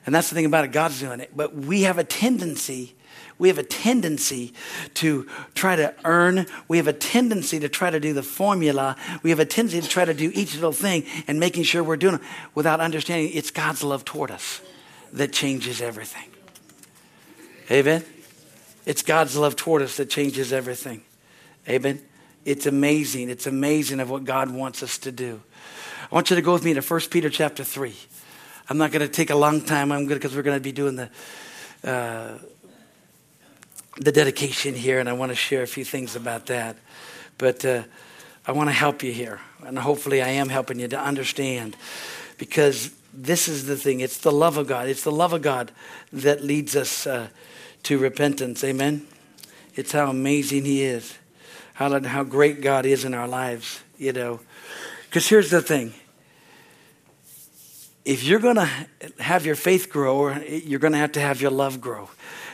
[0.06, 1.32] And that's the thing about it, God's doing it.
[1.36, 2.94] But we have a tendency,
[3.38, 4.54] we have a tendency
[4.94, 6.46] to try to earn.
[6.68, 8.96] We have a tendency to try to do the formula.
[9.22, 11.96] We have a tendency to try to do each little thing and making sure we're
[11.96, 12.20] doing it
[12.54, 14.62] without understanding it's God's love toward us
[15.12, 16.30] that changes everything.
[17.70, 18.04] Amen?
[18.86, 21.02] It's God's love toward us that changes everything.
[21.68, 22.00] Amen?
[22.44, 23.28] It's amazing.
[23.28, 25.42] It's amazing of what God wants us to do.
[26.10, 27.94] I want you to go with me to 1 Peter chapter 3.
[28.68, 29.92] I'm not going to take a long time.
[29.92, 31.10] I'm because we're going to be doing the
[31.84, 32.38] uh,
[33.98, 36.76] the dedication here, and I want to share a few things about that.
[37.38, 37.84] But uh,
[38.46, 41.76] I want to help you here, and hopefully, I am helping you to understand
[42.38, 44.88] because this is the thing it's the love of God.
[44.88, 45.70] It's the love of God
[46.12, 47.28] that leads us uh,
[47.84, 48.64] to repentance.
[48.64, 49.06] Amen.
[49.76, 51.16] It's how amazing He is,
[51.74, 54.40] how, how great God is in our lives, you know.
[55.04, 55.94] Because here's the thing
[58.06, 58.70] if you're going to
[59.18, 62.08] have your faith grow, you're going to have to have your love grow.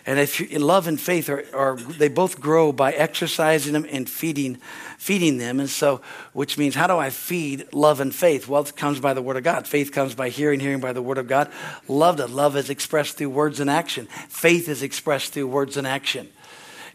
[0.07, 4.09] And if you, love and faith are, are, they both grow by exercising them and
[4.09, 4.57] feeding,
[4.97, 5.61] feeding them.
[5.61, 6.01] And so,
[6.33, 8.49] which means, how do I feed love and faith?
[8.49, 9.69] Well, it comes by the Word of God.
[9.69, 11.53] Faith comes by hearing, hearing by the Word of God.
[11.87, 14.07] Love, love is expressed through words and action.
[14.29, 16.31] Faith is expressed through words and action.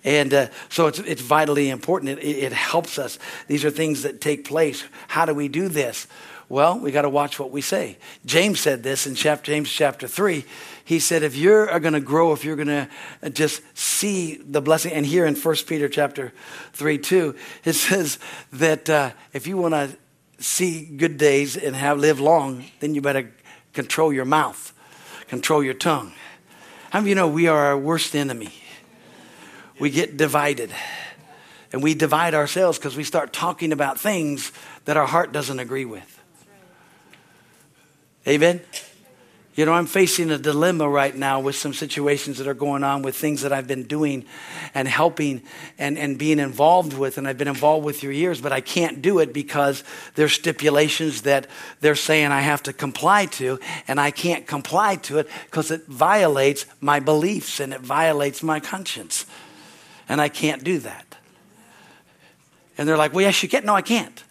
[0.04, 2.20] And uh, so it's, it's vitally important.
[2.20, 3.20] It, it helps us.
[3.48, 4.84] These are things that take place.
[5.08, 6.08] How do we do this?
[6.50, 7.98] Well, we got to watch what we say.
[8.26, 10.46] James said this in chapter, James chapter 3.
[10.86, 12.68] He said, if you're going to grow, if you're going
[13.22, 16.32] to just see the blessing, and here in 1 Peter chapter
[16.74, 18.18] 3 2, it says
[18.54, 19.98] that uh, if you want to
[20.40, 23.34] see good days and have live long, then you better
[23.74, 24.72] control your mouth,
[25.28, 26.14] control your tongue.
[26.92, 28.54] How many of you know we are our worst enemy?
[29.80, 30.72] We get divided.
[31.74, 34.52] And we divide ourselves because we start talking about things
[34.86, 36.22] that our heart doesn't agree with.
[38.28, 38.62] Amen?
[39.58, 43.02] You know, I'm facing a dilemma right now with some situations that are going on
[43.02, 44.24] with things that I've been doing
[44.76, 45.42] and helping
[45.80, 49.02] and, and being involved with, and I've been involved with for years, but I can't
[49.02, 51.48] do it because there's stipulations that
[51.82, 55.88] they're saying I have to comply to, and I can't comply to it because it
[55.88, 59.26] violates my beliefs and it violates my conscience.
[60.10, 61.18] And I can't do that.
[62.78, 63.66] And they're like, well, yes, you can.
[63.66, 64.24] No, I can't.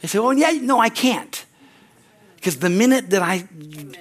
[0.00, 1.44] They say, well, yeah, no, I can't.
[2.36, 3.48] Because the minute that I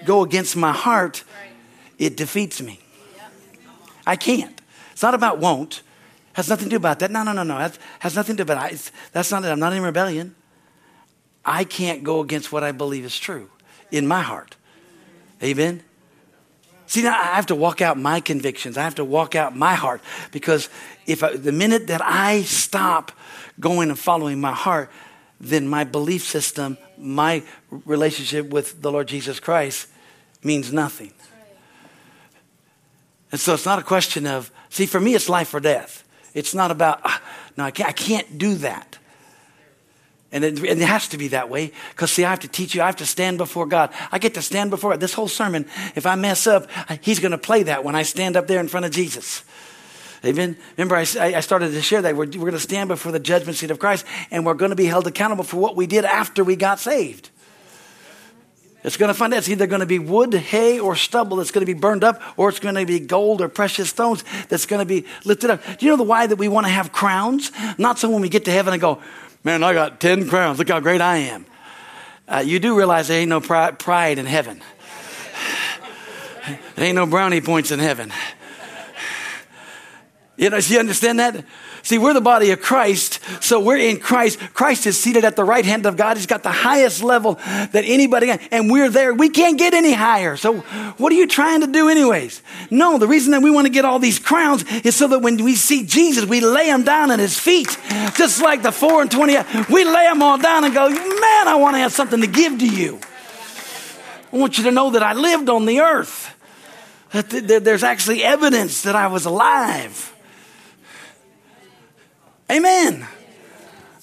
[0.03, 1.23] go against my heart,
[1.99, 2.79] it defeats me.
[4.05, 4.59] I can't.
[4.91, 5.83] It's not about won't.
[6.33, 7.11] Has nothing to do about that.
[7.11, 7.57] No, no, no, no.
[7.57, 8.91] That has nothing to do about it.
[9.11, 9.49] That's not it.
[9.49, 10.35] I'm not in rebellion.
[11.45, 13.49] I can't go against what I believe is true
[13.91, 14.55] in my heart.
[15.43, 15.83] Amen.
[16.91, 18.77] See, now I have to walk out my convictions.
[18.77, 20.01] I have to walk out my heart
[20.33, 20.67] because
[21.07, 23.13] if I, the minute that I stop
[23.61, 24.91] going and following my heart,
[25.39, 27.43] then my belief system, my
[27.85, 29.87] relationship with the Lord Jesus Christ
[30.43, 31.13] means nothing.
[33.31, 36.03] And so it's not a question of, see, for me, it's life or death.
[36.33, 37.21] It's not about, ah,
[37.55, 38.97] no, I can't, I can't do that.
[40.31, 42.81] And it, it has to be that way because, see, I have to teach you,
[42.81, 43.93] I have to stand before God.
[44.11, 45.65] I get to stand before This whole sermon,
[45.95, 46.69] if I mess up,
[47.01, 49.43] He's going to play that when I stand up there in front of Jesus.
[50.23, 50.55] Amen.
[50.77, 52.15] Remember, I, I started to share that.
[52.15, 54.75] We're, we're going to stand before the judgment seat of Christ and we're going to
[54.75, 57.31] be held accountable for what we did after we got saved.
[58.83, 61.51] It's going to find out it's either going to be wood, hay, or stubble that's
[61.51, 64.65] going to be burned up, or it's going to be gold or precious stones that's
[64.65, 65.63] going to be lifted up.
[65.77, 67.51] Do you know the why that we want to have crowns?
[67.77, 68.99] Not so when we get to heaven and go,
[69.43, 70.59] man, I got 10 crowns.
[70.59, 71.45] Look how great I am.
[72.27, 74.61] Uh, you do realize there ain't no pride in heaven.
[76.75, 78.11] There ain't no brownie points in heaven.
[80.37, 81.45] You know, do you understand that?
[81.83, 84.39] See, we're the body of Christ, so we're in Christ.
[84.53, 86.17] Christ is seated at the right hand of God.
[86.17, 89.13] He's got the highest level that anybody and we're there.
[89.13, 90.37] We can't get any higher.
[90.37, 90.59] So,
[90.97, 92.41] what are you trying to do, anyways?
[92.69, 95.43] No, the reason that we want to get all these crowns is so that when
[95.43, 97.77] we see Jesus, we lay him down at his feet,
[98.15, 99.37] just like the four and twenty.
[99.69, 102.59] We lay them all down and go, man, I want to have something to give
[102.59, 102.99] to you.
[104.31, 106.35] I want you to know that I lived on the earth.
[107.11, 110.10] That there's actually evidence that I was alive.
[112.51, 113.07] Amen.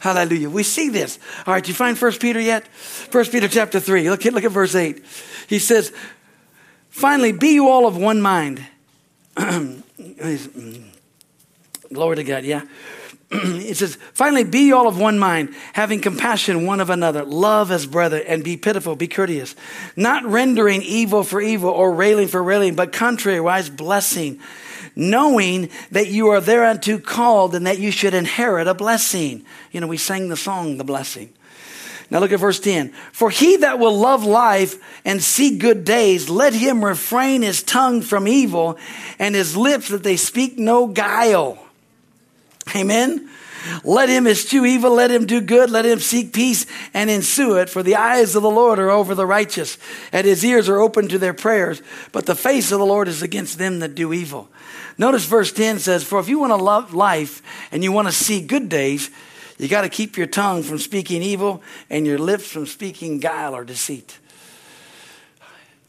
[0.00, 0.48] Hallelujah.
[0.48, 1.18] We see this.
[1.46, 2.66] All right, you find First Peter yet?
[2.68, 4.08] First Peter chapter 3.
[4.10, 5.04] Look at, look at verse 8.
[5.48, 5.92] He says,
[6.88, 8.64] Finally, be you all of one mind.
[10.18, 10.84] Mm,
[11.92, 12.62] glory to God, yeah.
[13.30, 17.86] it says, Finally, be all of one mind, having compassion one of another, love as
[17.86, 19.54] brother, and be pitiful, be courteous,
[19.96, 24.40] not rendering evil for evil or railing for railing, but contrariwise blessing
[24.98, 29.44] knowing that you are thereunto called and that you should inherit a blessing.
[29.70, 31.32] You know, we sang the song, The Blessing.
[32.10, 32.92] Now look at verse 10.
[33.12, 38.02] For he that will love life and see good days, let him refrain his tongue
[38.02, 38.76] from evil
[39.18, 41.64] and his lips that they speak no guile.
[42.74, 43.27] Amen.
[43.84, 47.68] Let him eschew evil, let him do good, let him seek peace and ensue it.
[47.68, 49.78] For the eyes of the Lord are over the righteous,
[50.12, 51.82] and his ears are open to their prayers.
[52.12, 54.48] But the face of the Lord is against them that do evil.
[54.96, 58.12] Notice verse 10 says, For if you want to love life and you want to
[58.12, 59.10] see good days,
[59.58, 63.54] you got to keep your tongue from speaking evil and your lips from speaking guile
[63.54, 64.18] or deceit.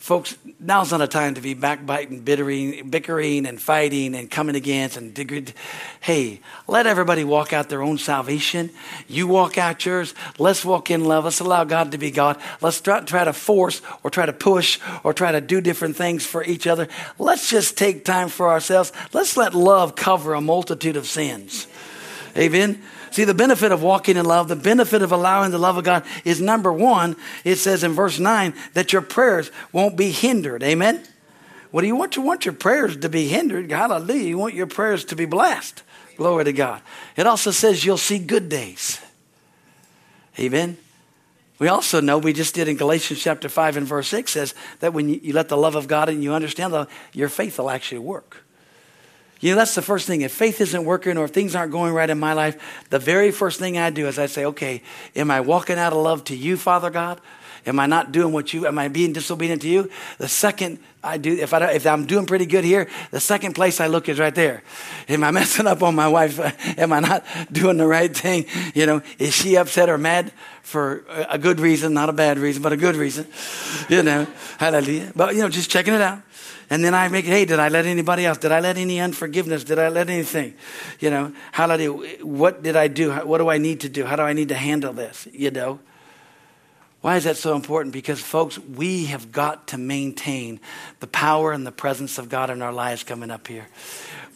[0.09, 4.97] Folks, now's not a time to be backbiting, bittering, bickering, and fighting and coming against
[4.97, 5.53] and.
[5.99, 8.71] Hey, let everybody walk out their own salvation.
[9.07, 10.15] You walk out yours.
[10.39, 11.25] Let's walk in love.
[11.25, 12.41] Let's allow God to be God.
[12.59, 16.25] Let's try, try to force or try to push or try to do different things
[16.25, 16.87] for each other.
[17.19, 18.91] Let's just take time for ourselves.
[19.13, 21.67] Let's let love cover a multitude of sins.
[22.37, 22.81] Amen.
[23.11, 26.05] See, the benefit of walking in love, the benefit of allowing the love of God
[26.23, 30.63] is number one, it says in verse 9 that your prayers won't be hindered.
[30.63, 31.03] Amen?
[31.71, 32.15] What do you want?
[32.15, 33.71] You want your prayers to be hindered.
[33.71, 34.27] Hallelujah.
[34.27, 35.83] You want your prayers to be blessed.
[36.17, 36.81] Glory to God.
[37.15, 38.99] It also says you'll see good days.
[40.37, 40.77] Amen.
[41.59, 44.93] We also know, we just did in Galatians chapter 5 and verse 6 says that
[44.93, 47.99] when you, let the love of God and you understand, the, your faith will actually
[47.99, 48.45] work.
[49.39, 50.21] You know, that's the first thing.
[50.21, 53.31] If faith isn't working or if things aren't going right in my life, the very
[53.31, 54.81] first thing I do is I say, okay,
[55.15, 57.21] am I walking out of love to you, Father God?
[57.65, 59.89] Am I not doing what you, am I being disobedient to you?
[60.17, 63.79] The second I do, if, I, if I'm doing pretty good here, the second place
[63.79, 64.63] I look is right there.
[65.07, 66.39] Am I messing up on my wife?
[66.77, 68.45] Am I not doing the right thing?
[68.73, 72.61] You know, is she upset or mad for a good reason, not a bad reason,
[72.61, 73.27] but a good reason?
[73.87, 75.11] You know, hallelujah.
[75.15, 76.21] But, you know, just checking it out.
[76.69, 78.37] And then I make it, hey, did I let anybody else?
[78.37, 79.63] Did I let any unforgiveness?
[79.63, 80.53] Did I let anything?
[80.99, 81.87] You know, how did I,
[82.21, 83.11] what did I do?
[83.11, 84.05] What do I need to do?
[84.05, 85.27] How do I need to handle this?
[85.31, 85.79] You know?
[87.01, 87.93] Why is that so important?
[87.93, 90.59] Because, folks, we have got to maintain
[90.99, 93.67] the power and the presence of God in our lives coming up here.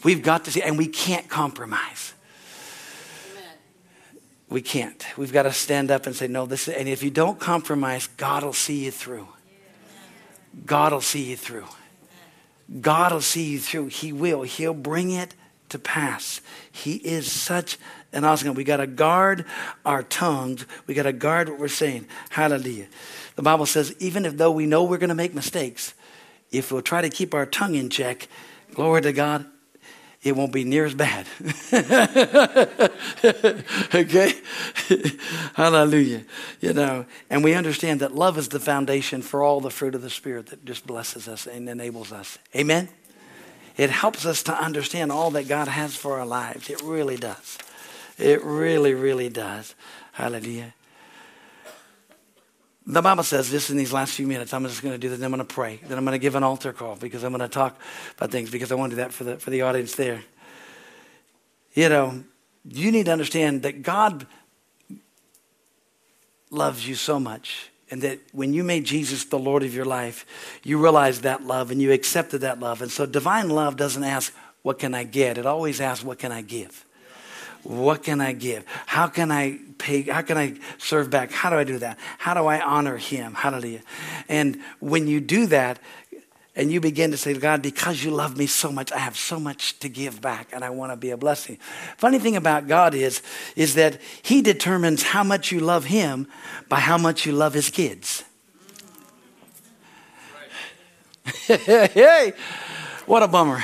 [0.04, 2.13] We've got to see, and we can't compromise.
[4.50, 5.06] We can't.
[5.17, 8.08] We've got to stand up and say, no, this is, and if you don't compromise,
[8.08, 9.28] God will see you through.
[10.65, 11.65] God will see you through.
[12.82, 13.88] God will see you through.
[13.88, 14.43] He will.
[14.43, 15.36] He'll bring it
[15.69, 16.41] to pass.
[16.71, 17.78] He is such
[18.12, 18.49] an awesome.
[18.49, 18.58] God.
[18.58, 19.45] We got to guard
[19.86, 20.65] our tongues.
[20.88, 22.08] We got to guard what we're saying.
[22.30, 22.88] Hallelujah.
[23.36, 25.93] The Bible says, even if though we know we're going to make mistakes,
[26.52, 28.28] if we'll try to keep our tongue in check,
[28.73, 29.45] glory to God,
[30.23, 31.27] it won't be near as bad.
[33.93, 34.33] okay?
[35.53, 36.23] Hallelujah.
[36.62, 40.01] You know, and we understand that love is the foundation for all the fruit of
[40.01, 42.38] the Spirit that just blesses us and enables us.
[42.55, 42.88] Amen?
[43.75, 46.69] It helps us to understand all that God has for our lives.
[46.69, 47.57] It really does.
[48.17, 49.75] It really, really does.
[50.13, 50.73] Hallelujah.
[52.86, 54.54] The Bible says this in these last few minutes.
[54.54, 55.19] I'm just going to do this.
[55.19, 55.80] Then I'm going to pray.
[55.88, 57.80] Then I'm going to give an altar call because I'm going to talk
[58.17, 60.24] about things because I want to do that for the, for the audience there.
[61.74, 62.24] You know,
[62.65, 64.28] you need to understand that God
[66.50, 70.26] loves you so much and that when you made Jesus the Lord of your life,
[70.63, 72.82] you realized that love and you accepted that love.
[72.82, 75.38] And so divine love doesn't ask, What can I get?
[75.38, 76.86] It always asks, What can I give?
[77.63, 78.65] What can I give?
[78.86, 80.02] How can I pay?
[80.02, 81.32] How can I serve back?
[81.32, 81.97] How do I do that?
[82.17, 83.34] How do I honor Him?
[83.34, 83.82] Hallelujah.
[84.28, 85.80] And when you do that,
[86.56, 89.39] and you begin to say, God, because you love me so much, I have so
[89.39, 91.58] much to give back and I want to be a blessing.
[91.97, 93.23] Funny thing about God is,
[93.56, 96.28] is that He determines how much you love Him
[96.69, 98.23] by how much you love His kids.
[101.47, 102.34] hey,
[103.08, 103.63] what a bummer.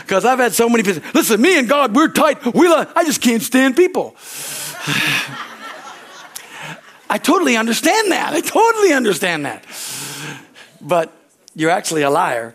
[0.00, 2.54] Because I've had so many people, listen, me and God, we're tight.
[2.54, 4.14] We love, I just can't stand people.
[7.10, 8.32] I totally understand that.
[8.32, 9.64] I totally understand that.
[10.80, 11.12] But
[11.54, 12.54] you're actually a liar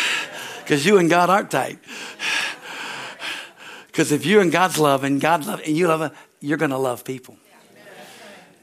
[0.60, 1.78] because you and God aren't tight.
[3.88, 6.78] Because if you're in God's love and God love and you love, you're going to
[6.78, 7.36] love people.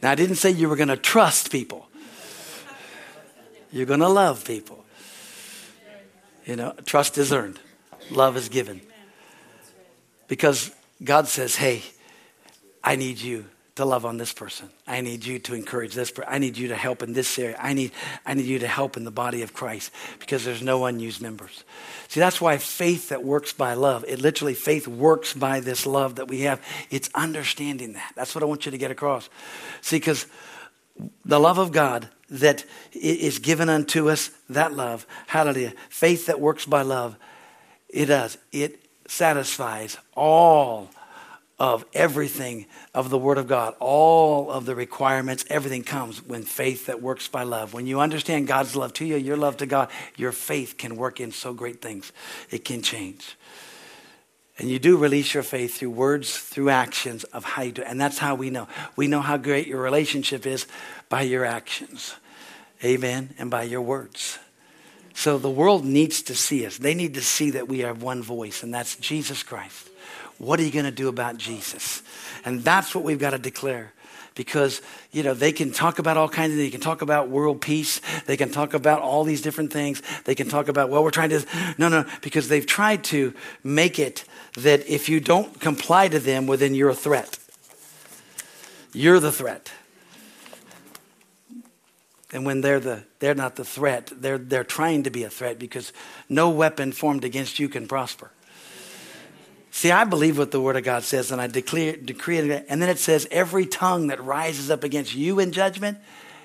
[0.02, 1.90] Now, I didn't say you were going to trust people.
[3.70, 4.86] You're going to love people.
[6.46, 7.60] You know, trust is earned
[8.12, 8.82] love is given.
[10.28, 10.72] Because
[11.04, 11.84] God says, hey,
[12.84, 14.70] I need you to love on this person.
[14.88, 16.32] I need you to encourage this person.
[16.32, 17.58] I need you to help in this area.
[17.60, 17.92] I need,
[18.26, 21.66] I need you to help in the body of Christ because there's no unused members.
[22.08, 26.16] See, that's why faith that works by love, it literally, faith works by this love
[26.16, 26.62] that we have.
[26.90, 28.14] It's understanding that.
[28.16, 29.30] That's what I want you to get across.
[29.82, 30.26] See, because
[31.26, 32.64] the love of God that
[32.94, 37.18] is given unto us, that love, hallelujah, faith that works by love,
[37.90, 38.38] it does.
[38.52, 40.90] It satisfies all
[41.58, 43.76] of everything of the Word of God.
[43.80, 47.74] All of the requirements, everything comes when faith that works by love.
[47.74, 51.20] When you understand God's love to you, your love to God, your faith can work
[51.20, 52.12] in so great things.
[52.52, 53.38] It can change.
[54.58, 57.84] And you do release your faith through words, through actions of how you do.
[57.84, 58.68] And that's how we know.
[58.96, 60.66] We know how great your relationship is
[61.10, 62.16] by your actions.
[62.84, 63.34] Amen.
[63.38, 64.40] And by your words.
[65.16, 66.78] So the world needs to see us.
[66.78, 69.90] They need to see that we have one voice, and that's Jesus Christ.
[70.38, 72.04] What are you going to do about Jesus?
[72.44, 73.94] And that's what we've got to declare.
[74.36, 74.82] because
[75.14, 76.68] you know they can talk about all kinds of things.
[76.68, 80.36] they can talk about world peace they can talk about all these different things they
[80.36, 81.40] can talk about well we're trying to
[81.78, 84.26] no no because they've tried to make it
[84.58, 87.40] that if you don't comply to them well then you're a threat
[88.92, 89.72] you're the threat
[92.36, 95.58] and when they're the they're not the threat they're they're trying to be a threat
[95.58, 95.94] because
[96.30, 98.32] no weapon formed against you can prosper
[99.76, 102.66] See, I believe what the Word of God says, and I declare, decree it.
[102.70, 105.98] And then it says, every tongue that rises up against you in judgment,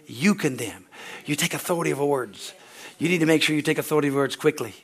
[0.05, 0.84] you condemn.
[1.26, 2.53] You take authority over words.
[2.99, 4.74] You need to make sure you take authority over words quickly.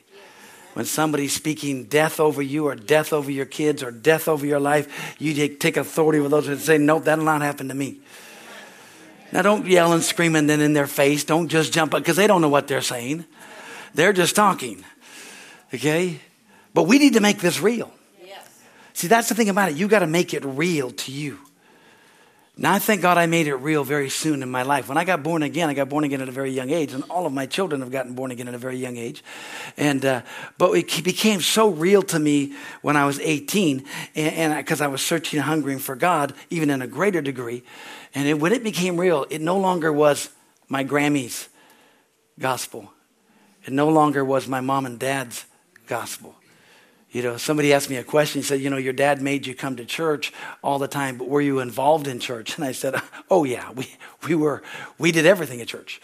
[0.75, 4.61] When somebody's speaking death over you, or death over your kids, or death over your
[4.61, 7.99] life, you take authority over those and say, "No, that'll not happen to me."
[9.31, 11.23] Now, don't yell and scream and then in their face.
[11.23, 13.25] Don't just jump up because they don't know what they're saying.
[13.93, 14.83] They're just talking.
[15.73, 16.19] Okay?
[16.73, 17.91] But we need to make this real.
[18.97, 19.77] See, that's the thing about it.
[19.77, 21.37] You got to make it real to you.
[22.59, 24.89] Now, I thank God I made it real very soon in my life.
[24.89, 27.03] When I got born again, I got born again at a very young age, and
[27.03, 29.23] all of my children have gotten born again at a very young age.
[29.77, 30.23] And uh,
[30.57, 35.03] but it became so real to me when I was 18, and because I was
[35.03, 37.61] searching and hungering for God, even in a greater degree.
[38.17, 40.31] And it, when it became real, it no longer was
[40.67, 41.49] my Grammy's
[42.39, 42.91] gospel.
[43.63, 45.45] It no longer was my mom and dad's
[45.85, 46.33] gospel.
[47.11, 48.41] You know, somebody asked me a question.
[48.41, 51.29] He said, You know, your dad made you come to church all the time, but
[51.29, 52.55] were you involved in church?
[52.57, 52.95] And I said,
[53.29, 53.87] Oh, yeah, we,
[54.27, 54.63] we were,
[54.97, 56.01] we did everything at church.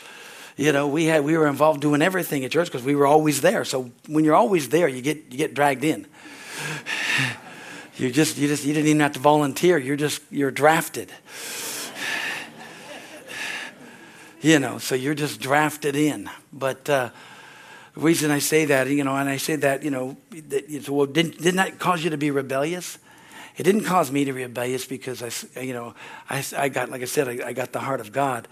[0.55, 3.41] You know, we had, we were involved doing everything at church because we were always
[3.41, 3.65] there.
[3.65, 6.05] So when you're always there, you get, you get dragged in.
[7.95, 9.77] You just, you just, you didn't even have to volunteer.
[9.77, 11.11] You're just, you're drafted.
[14.43, 16.29] You know, so you're just drafted in.
[16.51, 17.11] But, uh,
[17.93, 21.05] the reason I say that, you know, and I say that, you know, that, well,
[21.05, 22.97] didn't, didn't that cause you to be rebellious?
[23.55, 25.95] It didn't cause me to be rebellious because I, you know,
[26.29, 28.49] I, I got, like I said, I, I got the heart of God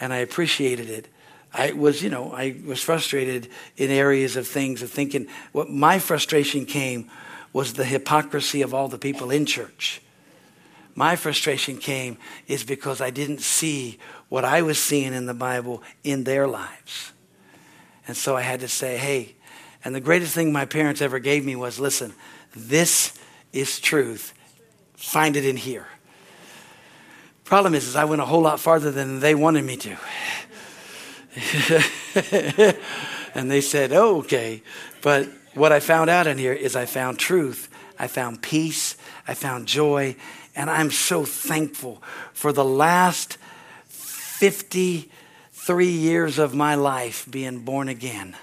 [0.00, 1.08] and I appreciated it.
[1.52, 5.26] I was, you know, I was frustrated in areas of things of thinking.
[5.52, 7.10] What my frustration came
[7.52, 10.00] was the hypocrisy of all the people in church.
[10.94, 12.16] My frustration came
[12.46, 13.98] is because I didn't see
[14.28, 17.12] what I was seeing in the Bible in their lives.
[18.08, 19.34] And so I had to say, hey,
[19.84, 22.12] and the greatest thing my parents ever gave me was listen,
[22.54, 23.16] this
[23.52, 24.32] is truth.
[24.94, 25.86] Find it in here.
[27.44, 29.96] Problem is, is I went a whole lot farther than they wanted me to.
[33.34, 34.62] and they said, oh, okay.
[35.02, 38.96] But what I found out in here is I found truth, I found peace,
[39.28, 40.16] I found joy,
[40.56, 42.02] and I'm so thankful
[42.32, 43.38] for the last
[44.36, 45.10] 50
[45.50, 48.36] three years of my life being born again.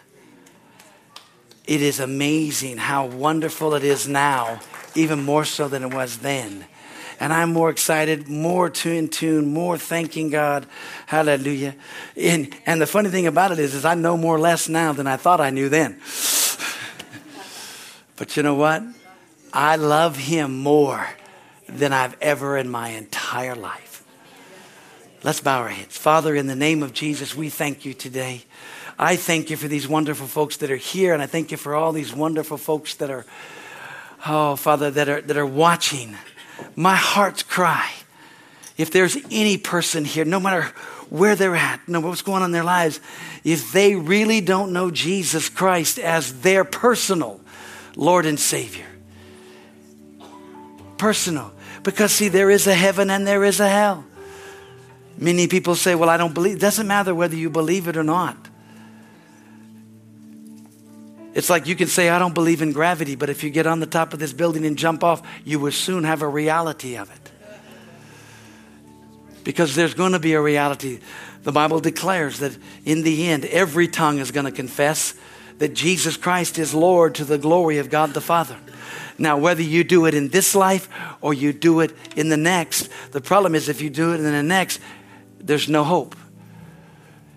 [1.68, 4.60] It is amazing how wonderful it is now,
[4.96, 6.66] even more so than it was then.
[7.20, 10.66] And I'm more excited, more to in tune, more thanking God.
[11.06, 11.76] Hallelujah.
[12.18, 14.94] And, and the funny thing about it is, is I know more or less now
[14.94, 16.02] than I thought I knew then.
[18.16, 18.82] but you know what?
[19.54, 21.08] I love Him more
[21.70, 23.93] than I've ever in my entire life.
[25.24, 25.98] Let's bow our heads.
[25.98, 28.44] Father, in the name of Jesus, we thank you today.
[29.00, 31.76] I thank you for these wonderful folks that are here, and I thank you for
[31.76, 33.26] all these wonderful folks that are,
[34.28, 36.18] oh, Father, that are, that are watching.
[36.76, 37.90] My heart's cry.
[38.78, 40.64] If there's any person here, no matter
[41.10, 43.00] where they're at, no matter what's going on in their lives,
[43.46, 47.40] if they really don't know Jesus Christ as their personal
[47.96, 48.88] Lord and Savior,
[50.98, 51.54] personal,
[51.84, 54.04] because see, there is a heaven and there is a hell.
[55.24, 56.58] Many people say, Well, I don't believe.
[56.58, 58.36] It doesn't matter whether you believe it or not.
[61.34, 63.80] It's like you can say, I don't believe in gravity, but if you get on
[63.80, 67.10] the top of this building and jump off, you will soon have a reality of
[67.10, 67.32] it.
[69.46, 71.00] Because there's going to be a reality.
[71.44, 75.16] The Bible declares that in the end, every tongue is going to confess
[75.58, 78.58] that Jesus Christ is Lord to the glory of God the Father.
[79.18, 80.90] Now, whether you do it in this life
[81.22, 84.24] or you do it in the next, the problem is if you do it in
[84.24, 84.80] the next,
[85.44, 86.16] there's no hope.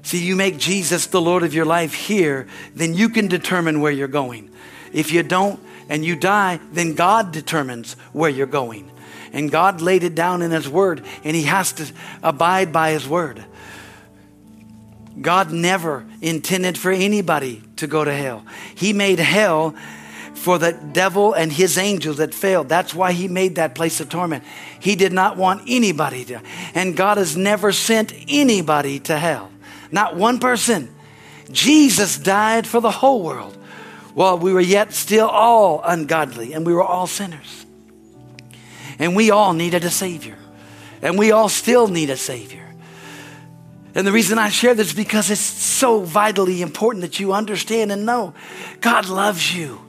[0.03, 3.91] See, you make Jesus the Lord of your life here, then you can determine where
[3.91, 4.51] you're going.
[4.93, 8.91] If you don't and you die, then God determines where you're going.
[9.33, 11.93] And God laid it down in His Word, and He has to
[12.23, 13.45] abide by His Word.
[15.21, 18.45] God never intended for anybody to go to hell.
[18.75, 19.75] He made hell
[20.37, 22.69] for the devil and his angels that failed.
[22.69, 24.45] That's why he made that place of torment.
[24.79, 26.41] He did not want anybody to.
[26.75, 29.51] And God has never sent anybody to hell.
[29.91, 30.95] Not one person.
[31.51, 33.57] Jesus died for the whole world
[34.15, 37.67] while we were yet still all ungodly and we were all sinners.
[38.99, 40.39] And we all needed a Savior.
[41.03, 42.67] And we all still need a Savior.
[43.95, 47.91] And the reason I share this is because it's so vitally important that you understand
[47.91, 48.35] and know
[48.81, 49.86] God loves you.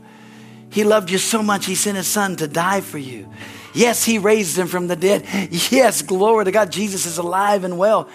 [0.72, 3.32] He loved you so much, He sent His Son to die for you.
[3.74, 5.26] Yes, He raised Him from the dead.
[5.72, 8.09] Yes, glory to God, Jesus is alive and well.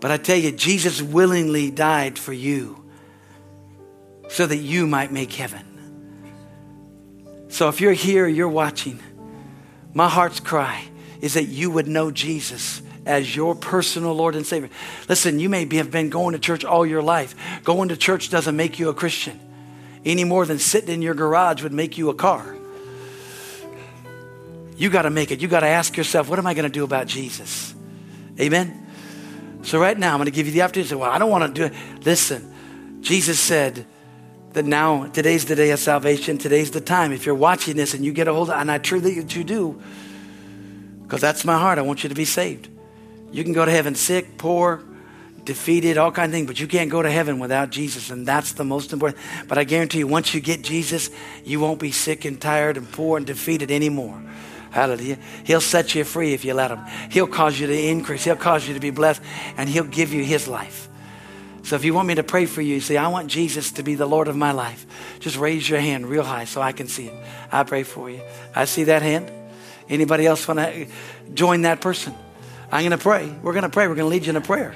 [0.00, 2.82] But I tell you, Jesus willingly died for you
[4.28, 5.66] so that you might make heaven.
[7.48, 9.00] So if you're here, you're watching,
[9.92, 10.84] my heart's cry
[11.20, 14.70] is that you would know Jesus as your personal Lord and Savior.
[15.08, 17.34] Listen, you may be, have been going to church all your life.
[17.64, 19.38] Going to church doesn't make you a Christian
[20.04, 22.56] any more than sitting in your garage would make you a car.
[24.76, 25.40] You got to make it.
[25.40, 27.74] You got to ask yourself, what am I going to do about Jesus?
[28.40, 28.86] Amen.
[29.62, 31.30] So right now, I'm going to give you the opportunity to say, well, I don't
[31.30, 32.04] want to do it.
[32.06, 33.84] Listen, Jesus said
[34.54, 36.38] that now, today's the day of salvation.
[36.38, 37.12] Today's the time.
[37.12, 39.36] If you're watching this and you get a hold of it, and I truly that
[39.36, 39.80] you do,
[41.02, 41.78] because that's my heart.
[41.78, 42.68] I want you to be saved.
[43.32, 44.82] You can go to heaven sick, poor,
[45.44, 48.52] defeated, all kind of things, but you can't go to heaven without Jesus, and that's
[48.52, 49.20] the most important.
[49.48, 51.10] But I guarantee you, once you get Jesus,
[51.44, 54.22] you won't be sick and tired and poor and defeated anymore.
[54.70, 55.18] Hallelujah.
[55.44, 56.80] He'll set you free if you let him.
[57.10, 58.24] He'll cause you to increase.
[58.24, 59.22] He'll cause you to be blessed,
[59.56, 60.88] and he'll give you his life.
[61.62, 63.82] So if you want me to pray for you, you say, I want Jesus to
[63.82, 64.86] be the Lord of my life.
[65.20, 67.14] Just raise your hand real high so I can see it.
[67.52, 68.20] I pray for you.
[68.54, 69.30] I see that hand.
[69.88, 70.86] Anybody else want to
[71.34, 72.14] join that person?
[72.72, 73.30] I'm going to pray.
[73.42, 73.88] We're going to pray.
[73.88, 74.74] We're going to lead you in a prayer.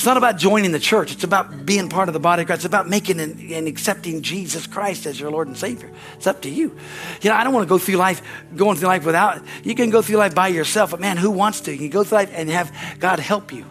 [0.00, 1.12] It's not about joining the church.
[1.12, 2.60] It's about being part of the body of Christ.
[2.60, 5.90] It's about making and, and, accepting Jesus Christ as your Lord and Savior.
[6.14, 6.74] It's up to you.
[7.20, 8.22] You know, I don't want to go through life,
[8.56, 9.42] going through life without.
[9.62, 11.72] You can go through life by yourself, but man, who wants to?
[11.72, 13.66] You can go through life and have God help you.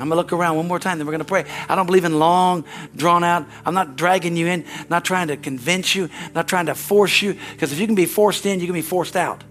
[0.00, 1.44] I'm going to look around one more time, then we're going to pray.
[1.68, 2.64] I don't believe in long,
[2.96, 3.46] drawn out.
[3.66, 7.36] I'm not dragging you in, not trying to convince you, not trying to force you,
[7.52, 9.44] because if you can be forced in, you can be forced out.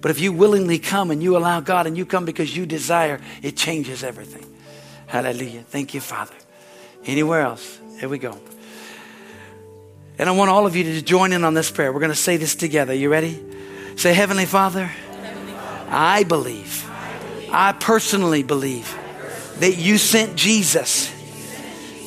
[0.00, 3.20] But if you willingly come and you allow God and you come because you desire,
[3.42, 4.49] it changes everything.
[5.10, 5.62] Hallelujah.
[5.62, 6.34] Thank you, Father.
[7.04, 7.80] Anywhere else?
[7.98, 8.38] Here we go.
[10.18, 11.92] And I want all of you to join in on this prayer.
[11.92, 12.94] We're going to say this together.
[12.94, 13.42] You ready?
[13.96, 14.88] Say, Heavenly Father,
[15.88, 16.88] I believe,
[17.50, 18.96] I personally believe
[19.58, 21.12] that you sent Jesus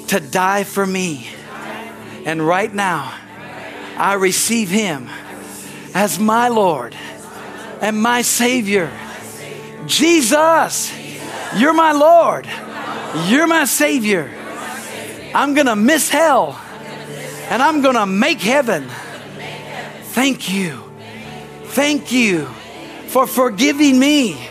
[0.07, 1.27] to die for me.
[2.25, 3.13] And right now,
[3.97, 5.09] I receive him
[5.93, 6.95] as my Lord
[7.81, 8.89] and my Savior.
[9.87, 10.93] Jesus,
[11.57, 12.47] you're my Lord.
[13.15, 14.31] You're my Savior.
[15.35, 16.59] I'm going to miss hell
[17.49, 18.87] and I'm going to make heaven.
[20.13, 20.83] Thank you.
[21.65, 22.45] Thank you
[23.07, 24.47] for forgiving me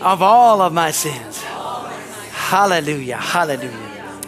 [0.00, 1.42] of all of my sins.
[1.42, 3.16] Hallelujah.
[3.16, 4.20] Hallelujah.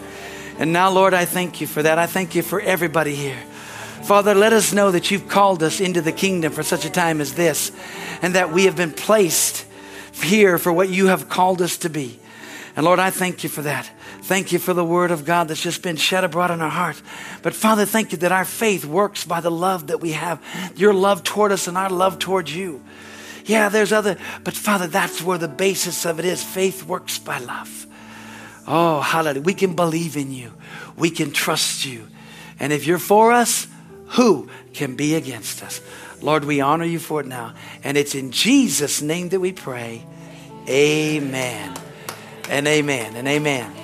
[0.57, 1.97] And now, Lord, I thank you for that.
[1.97, 3.39] I thank you for everybody here.
[4.03, 7.21] Father, let us know that you've called us into the kingdom for such a time
[7.21, 7.71] as this,
[8.21, 9.65] and that we have been placed
[10.13, 12.19] here for what you have called us to be.
[12.75, 13.89] And Lord, I thank you for that.
[14.21, 17.01] Thank you for the word of God that's just been shed abroad in our heart.
[17.41, 20.41] But Father, thank you that our faith works by the love that we have,
[20.75, 22.81] your love toward us and our love towards you.
[23.45, 26.43] Yeah, there's other, but Father, that's where the basis of it is.
[26.43, 27.87] Faith works by love.
[28.67, 29.41] Oh, hallelujah.
[29.41, 30.53] We can believe in you.
[30.95, 32.07] We can trust you.
[32.59, 33.67] And if you're for us,
[34.09, 35.81] who can be against us?
[36.21, 37.55] Lord, we honor you for it now.
[37.83, 40.05] And it's in Jesus' name that we pray.
[40.69, 41.75] Amen.
[42.51, 43.15] And amen.
[43.15, 43.80] And amen.